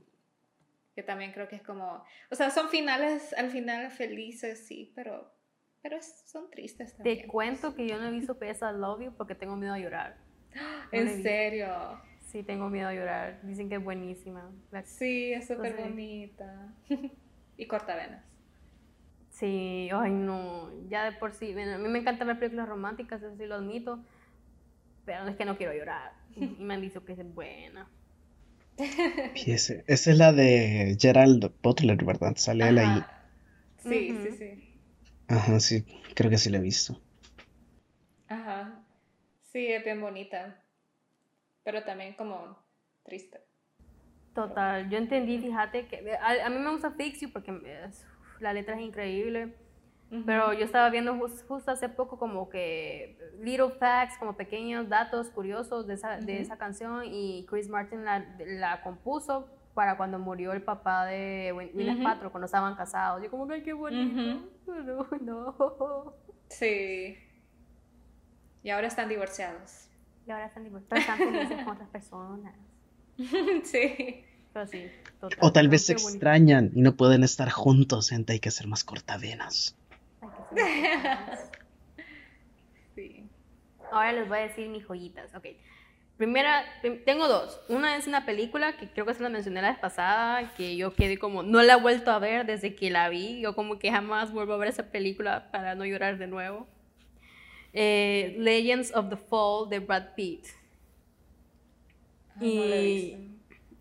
[1.01, 2.05] Que también creo que es como.
[2.30, 5.32] O sea, son finales al final felices, sí, pero.
[5.80, 7.22] Pero es- son tristes también.
[7.22, 9.78] Te cuento que yo no he visto PS I Love You porque tengo miedo a
[9.78, 10.18] llorar.
[10.92, 11.98] no En serio.
[12.18, 13.40] Sí, tengo miedo a llorar.
[13.44, 14.53] Dicen que es buenísima.
[14.84, 16.70] Sí, es súper bonita.
[17.57, 18.22] y cortavenas.
[19.30, 21.55] Sí, ay no, ya de por sí.
[21.55, 24.05] bueno, a mí me encantan ver películas románticas, eso sí lo admito.
[25.07, 26.12] Pero es que no quiero llorar.
[26.36, 27.88] Y me han dicho que es buena.
[29.46, 32.34] Esa es la de Gerald Butler, ¿verdad?
[32.36, 33.06] Sale él ahí.
[33.78, 34.80] Sí, sí, sí.
[35.28, 37.00] Ajá, sí, creo que sí la he visto.
[38.28, 38.82] Ajá.
[39.52, 40.62] Sí, es bien bonita.
[41.64, 42.58] Pero también como
[43.04, 43.40] triste.
[44.34, 47.52] Total, yo entendí, fíjate que a, a mí me gusta Fix You porque
[47.84, 48.06] es-
[48.40, 49.54] la letra es increíble.
[50.26, 55.30] Pero yo estaba viendo jus- justo hace poco como que little facts, como pequeños datos
[55.30, 60.52] curiosos de esa, de esa canción y Chris Martin la, la compuso para cuando murió
[60.52, 62.02] el papá de Win- Gwyneth Ujú.
[62.02, 63.22] Paltrow cuando estaban casados.
[63.22, 64.50] Yo como, ay, qué bonito.
[64.66, 66.14] Pero no.
[66.48, 67.16] Sí.
[68.64, 69.86] Y ahora están divorciados.
[70.26, 72.54] Y ahora están divorciados, están felices con otras personas.
[73.64, 74.24] sí.
[74.52, 74.86] Pero sí,
[75.20, 75.38] total.
[75.40, 78.82] O tal vez se extrañan y no pueden estar juntos, gente, hay que hacer más
[78.82, 79.76] cortavenas.
[82.94, 83.24] Sí.
[83.92, 85.34] Ahora les voy a decir mis joyitas.
[85.34, 85.46] Ok.
[86.16, 87.61] Primera, prim- tengo dos.
[87.68, 90.92] Una es una película que creo que se la mencioné la vez pasada, que yo
[90.92, 93.40] quedé como, no la he vuelto a ver desde que la vi.
[93.40, 96.66] Yo como que jamás vuelvo a ver esa película para no llorar de nuevo.
[97.72, 100.46] Eh, Legends of the Fall de Brad Pitt.
[102.36, 103.30] Ah, Y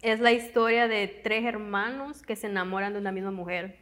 [0.01, 3.77] es la historia de tres hermanos que se enamoran de una misma mujer.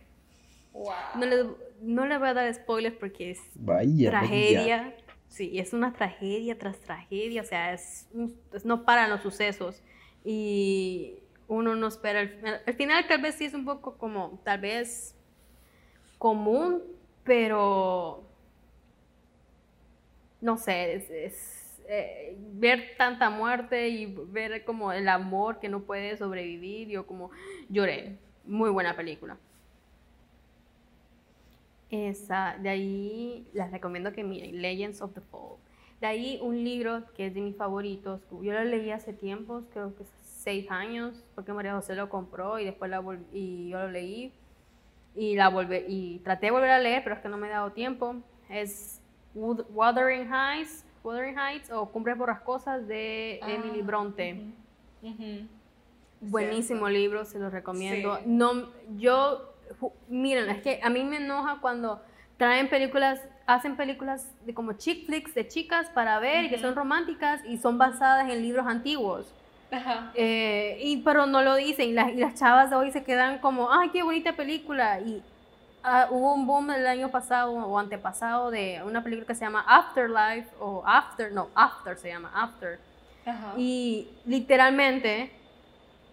[0.74, 0.94] Wow.
[1.16, 1.46] No les,
[1.82, 4.96] no les voy a dar spoilers porque es Vaya, tragedia.
[5.30, 8.08] Sí, es una tragedia tras tragedia, o sea, es,
[8.64, 9.84] no paran los sucesos
[10.24, 12.22] y uno no espera.
[12.22, 15.16] El, final- el final tal vez sí es un poco como, tal vez
[16.18, 16.82] común,
[17.24, 18.24] pero
[20.42, 25.82] no sé, es, es, eh, ver tanta muerte y ver como el amor que no
[25.84, 27.32] puede sobrevivir, yo como
[27.70, 28.18] lloré.
[28.46, 29.38] Muy buena película.
[31.90, 35.58] Esa, de ahí les recomiendo que miren Legends of the Fall.
[36.02, 38.22] De ahí un libro que es de mis favoritos.
[38.30, 42.66] Yo lo leí hace tiempos, creo que seis años, porque María José lo compró y
[42.66, 44.32] después la y yo lo leí
[45.16, 47.50] y la volví y traté de volver a leer, pero es que no me he
[47.50, 48.16] dado tiempo.
[48.50, 49.02] Es
[49.34, 54.44] Wuthering Heights, Wuthering Heights o Cumbres Borrascosas de Emily Bronte.
[56.22, 58.18] Buenísimo libro, se lo recomiendo.
[58.18, 58.24] Sí.
[58.26, 59.54] No, yo,
[60.08, 62.02] miren, es que a mí me enoja cuando
[62.38, 66.76] traen películas, hacen películas de como chick flicks de chicas para ver y que son
[66.76, 69.34] románticas y son basadas en libros antiguos.
[69.72, 70.12] Ajá.
[70.16, 73.40] Eh, y, pero no lo dicen y las, y las chavas de hoy se quedan
[73.40, 75.00] como, ay, qué bonita película.
[75.02, 75.22] Y
[75.84, 79.66] ah, hubo un boom el año pasado o antepasado de una película que se llama
[79.68, 82.80] Afterlife o After, no, After se llama, After.
[83.26, 83.54] Ajá.
[83.58, 85.32] Y literalmente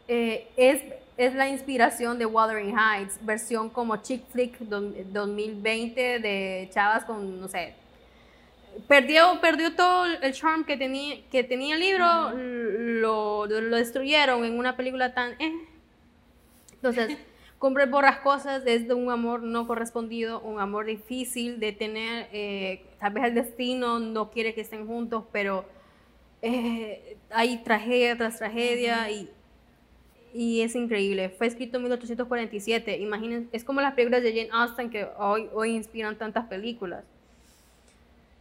[0.08, 0.82] eh, es,
[1.16, 7.40] es la inspiración de Wuthering Heights, versión como chick flick don- 2020 de chavas con,
[7.40, 7.74] no sé,
[8.88, 14.58] perdió, perdió todo el charm que tenía, que tenía el libro, lo, lo destruyeron en
[14.58, 15.32] una película tan...
[15.40, 15.52] eh.
[16.72, 17.16] Entonces,
[17.58, 23.12] Cumbres Borrascosas es de un amor no correspondido, un amor difícil de tener, eh, tal
[23.14, 25.64] vez el destino no quiere que estén juntos, pero
[26.42, 29.30] eh, hay tragedia tras tragedia y,
[30.34, 31.30] y es increíble.
[31.30, 32.98] Fue escrito en 1847.
[32.98, 37.04] Imaginen, es como las películas de Jane Austen que hoy, hoy inspiran tantas películas.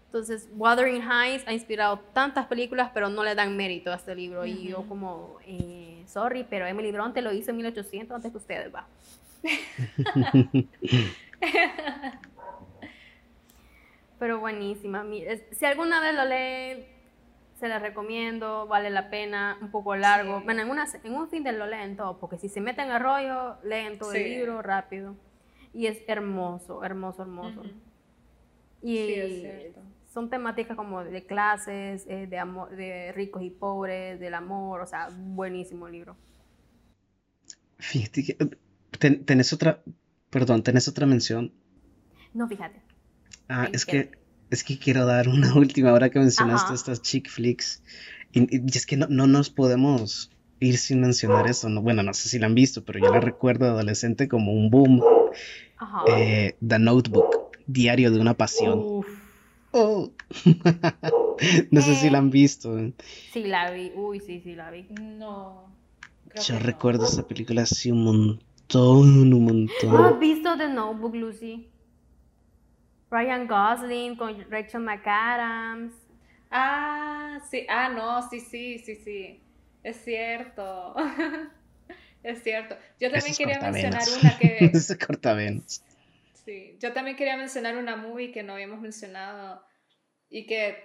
[0.08, 4.44] Entonces, Wuthering Heights ha inspirado tantas películas, pero no le dan mérito a este libro.
[4.46, 8.74] Y yo como, eh, sorry, pero Emily Bronte lo hizo en 1800 antes que ustedes,
[8.74, 8.88] va.
[14.20, 15.06] pero buenísima.
[15.52, 16.86] Si alguna vez lo leen,
[17.64, 20.40] se la recomiendo, vale la pena, un poco largo.
[20.40, 20.44] Sí.
[20.46, 23.00] Bueno, en, una, en un fin de lo leen todo, porque si se meten a
[23.00, 25.16] rollo, leen todo el libro rápido.
[25.74, 27.64] Y es hermoso, hermoso, hermoso.
[28.82, 29.82] Y Sí, es cierto.
[30.14, 34.86] son temáticas como de clases, eh, de, amor, de ricos y pobres, del amor, o
[34.86, 36.18] sea, buenísimo el libro.
[37.80, 38.38] Fíjate que
[39.00, 39.84] ten- tenés otra,
[40.30, 41.54] perdón, tenés otra mención.
[42.34, 42.82] No, fíjate.
[43.48, 44.12] Ah, Sí, es que
[44.54, 46.74] es que quiero dar una última ahora que mencionaste Ajá.
[46.76, 47.84] estas chick flicks.
[48.32, 51.70] Y, y es que no, no nos podemos ir sin mencionar eso.
[51.70, 54.54] No, bueno, no sé si la han visto, pero yo la recuerdo de adolescente como
[54.54, 55.02] un boom.
[55.78, 56.04] Ajá.
[56.08, 58.80] Eh, The Notebook, Diario de una Pasión.
[58.80, 59.08] Uf,
[59.76, 60.12] Oh.
[61.72, 62.78] no sé si la han visto.
[63.34, 63.92] Sí, la vi.
[63.96, 64.86] Uy, sí, sí, la vi.
[65.02, 65.64] No.
[66.36, 66.60] Yo que no.
[66.60, 69.40] recuerdo esa película así un montón, un ¿Has
[69.90, 70.20] montón.
[70.20, 71.68] visto The Notebook, Lucy?
[73.14, 75.94] Ryan Gosling con Rachel McAdams.
[76.50, 77.66] Ah, sí.
[77.70, 79.40] Ah, no, sí, sí, sí, sí.
[79.84, 80.96] Es cierto.
[82.24, 82.76] es cierto.
[83.00, 84.72] Yo también quería mencionar una que...
[85.06, 85.84] Cortavenas.
[86.34, 89.64] Sí, yo también quería mencionar una movie que no habíamos mencionado
[90.30, 90.84] y que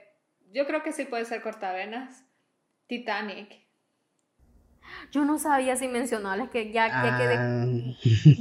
[0.53, 2.25] yo creo que sí puede ser cortavenas.
[2.87, 3.67] Titanic.
[5.11, 7.67] Yo no sabía si mencionarles que ya, ya quedé, Ah,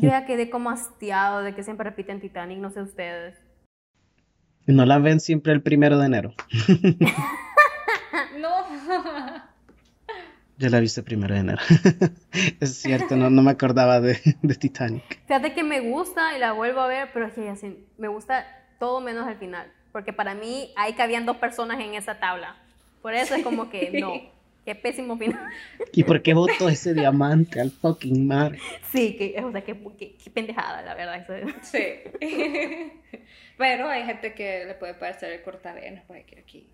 [0.01, 3.46] yo ya quedé como hastiado de que siempre repiten Titanic, no sé ustedes.
[4.67, 6.33] No la ven siempre el primero de enero.
[8.37, 8.65] No.
[10.57, 11.61] Yo la el primero de enero.
[12.59, 15.21] es cierto, no, no me acordaba de, de Titanic.
[15.27, 18.45] Fíjate que me gusta y la vuelvo a ver, pero es que me gusta
[18.79, 19.71] todo menos el final.
[19.91, 22.55] Porque para mí ahí cabían dos personas en esa tabla.
[23.01, 24.13] Por eso es como que no.
[24.67, 25.49] Qué pésimo final.
[25.93, 28.57] ¿Y por qué botó ese diamante al fucking mar?
[28.91, 31.25] Sí, que, o sea, qué, qué- qué pendejada, la verdad.
[31.25, 31.79] eso- Sí.
[33.57, 36.67] Pero hay gente que le puede parecer el cortavenas, pues que aquí.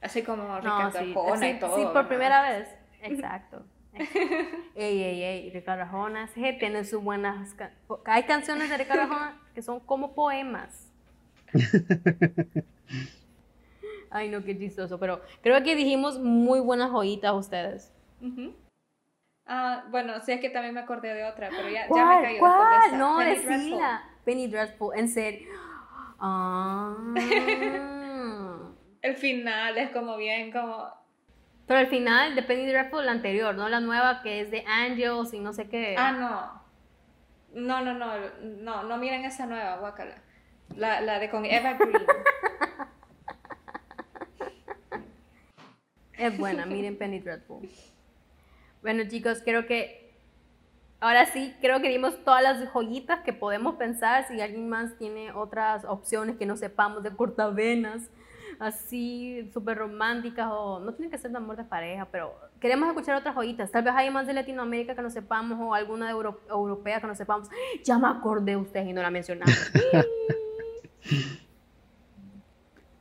[0.00, 1.76] Así como No, Ricardo sí, Arjona sí, y todo.
[1.76, 2.08] sí, por ¿verdad?
[2.08, 2.68] primera vez.
[3.02, 3.64] Exacto.
[3.92, 4.56] exacto.
[4.76, 7.52] ey, ey, ey, Ricardo Arjona, sí, tiene sus buenas...
[7.54, 7.72] ca-
[8.04, 10.92] Hay canciones de Ricardo Arjona que son como poemas.
[14.10, 14.98] Ay, no, qué chistoso.
[14.98, 17.92] Pero creo que dijimos muy buenas joyitas ustedes.
[18.20, 18.54] Ujú.
[19.46, 22.34] Ah, bueno, sí, es que también me acordé de otra, pero ya, ya me cayó
[22.34, 22.82] de ¿Cuál?
[22.86, 22.96] esa.
[22.96, 24.02] No, Penny decila.
[24.24, 25.48] Penny Dreadful, en serio.
[26.18, 26.96] Ah.
[29.02, 30.88] El final es como bien, como.
[31.66, 35.32] Pero el final de Penny Dreadful, la anterior, no la nueva que es de Angels
[35.32, 35.94] y no sé qué.
[35.96, 36.66] Ah, no.
[37.60, 40.16] No, no, no, no, no miren esa nueva, guácala.
[40.74, 41.94] La, la de con Eva Green.
[46.18, 47.68] Es buena, miren Penny Dreadful.
[48.82, 50.14] Bueno, chicos, creo que
[51.00, 54.26] ahora sí, creo que dimos todas las joyitas que podemos pensar.
[54.28, 58.08] Si alguien más tiene otras opciones que no sepamos de cortavenas,
[58.58, 63.16] así súper románticas o no tienen que ser de amor de pareja, pero queremos escuchar
[63.16, 63.70] otras joyitas.
[63.70, 67.06] Tal vez hay más de Latinoamérica que no sepamos o alguna de Euro- europea que
[67.08, 67.50] no sepamos.
[67.84, 69.54] Ya me acordé de ustedes y no la mencionamos.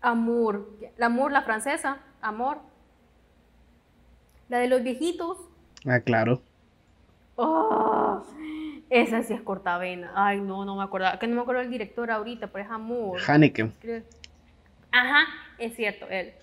[0.01, 2.59] Amor, la Amour, la francesa, Amor.
[4.49, 5.37] La de los viejitos.
[5.85, 6.41] Ah, claro.
[7.35, 8.23] Oh,
[8.89, 10.11] esa sí es cortavena.
[10.15, 11.07] Ay, no, no me acuerdo.
[11.19, 13.19] Que no me acuerdo el director ahorita, pero es Amor.
[13.27, 13.71] Haneke.
[14.91, 15.25] Ajá,
[15.57, 16.33] es cierto, él.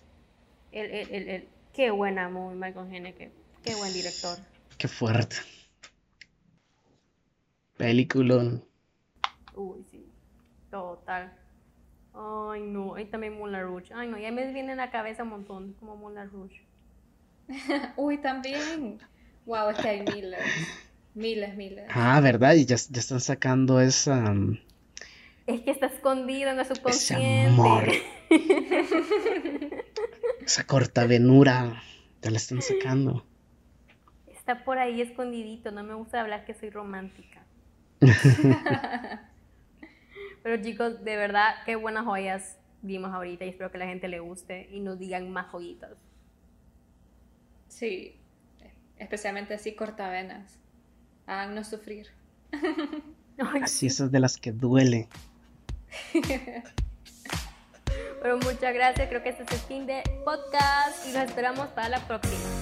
[0.73, 1.49] Él, él, él, él.
[1.73, 3.33] Qué buena muy Michael Haneke.
[3.63, 4.37] Qué buen director.
[4.77, 5.37] Qué fuerte.
[7.77, 8.65] Peliculón.
[9.55, 10.07] Uy, sí.
[10.71, 11.33] Total.
[12.15, 12.95] Ay, no.
[12.95, 13.95] Ahí también Moulin Rouge.
[13.95, 14.19] Ay, no.
[14.19, 15.73] Ya me viene en la cabeza un montón.
[15.75, 16.67] Como Moulin Rouge.
[17.97, 18.99] Uy, también.
[19.47, 20.41] Wow, es que hay miles.
[21.15, 21.85] Miles, miles.
[21.91, 22.55] Ah, ¿verdad?
[22.55, 24.57] Y ya, ya están sacando esa, um,
[25.47, 27.47] Es que está escondido en el ese subconsciente.
[27.49, 27.85] amor.
[30.45, 31.83] Esa cortavenura.
[32.23, 33.25] Ya la están sacando.
[34.27, 35.71] Está por ahí escondidito.
[35.71, 37.45] No me gusta hablar que soy romántica.
[40.43, 44.19] Pero chicos, de verdad, qué buenas joyas vimos ahorita y espero que la gente le
[44.19, 45.93] guste y nos digan más joyitas.
[47.73, 48.15] Sí.
[48.99, 50.59] Especialmente así cortavenas.
[51.27, 52.09] Háganos sufrir.
[53.63, 55.09] Así esas de las que duele.
[58.23, 61.89] Pero muchas gracias, creo que este es el fin de podcast y los esperamos para
[61.89, 62.62] la próxima.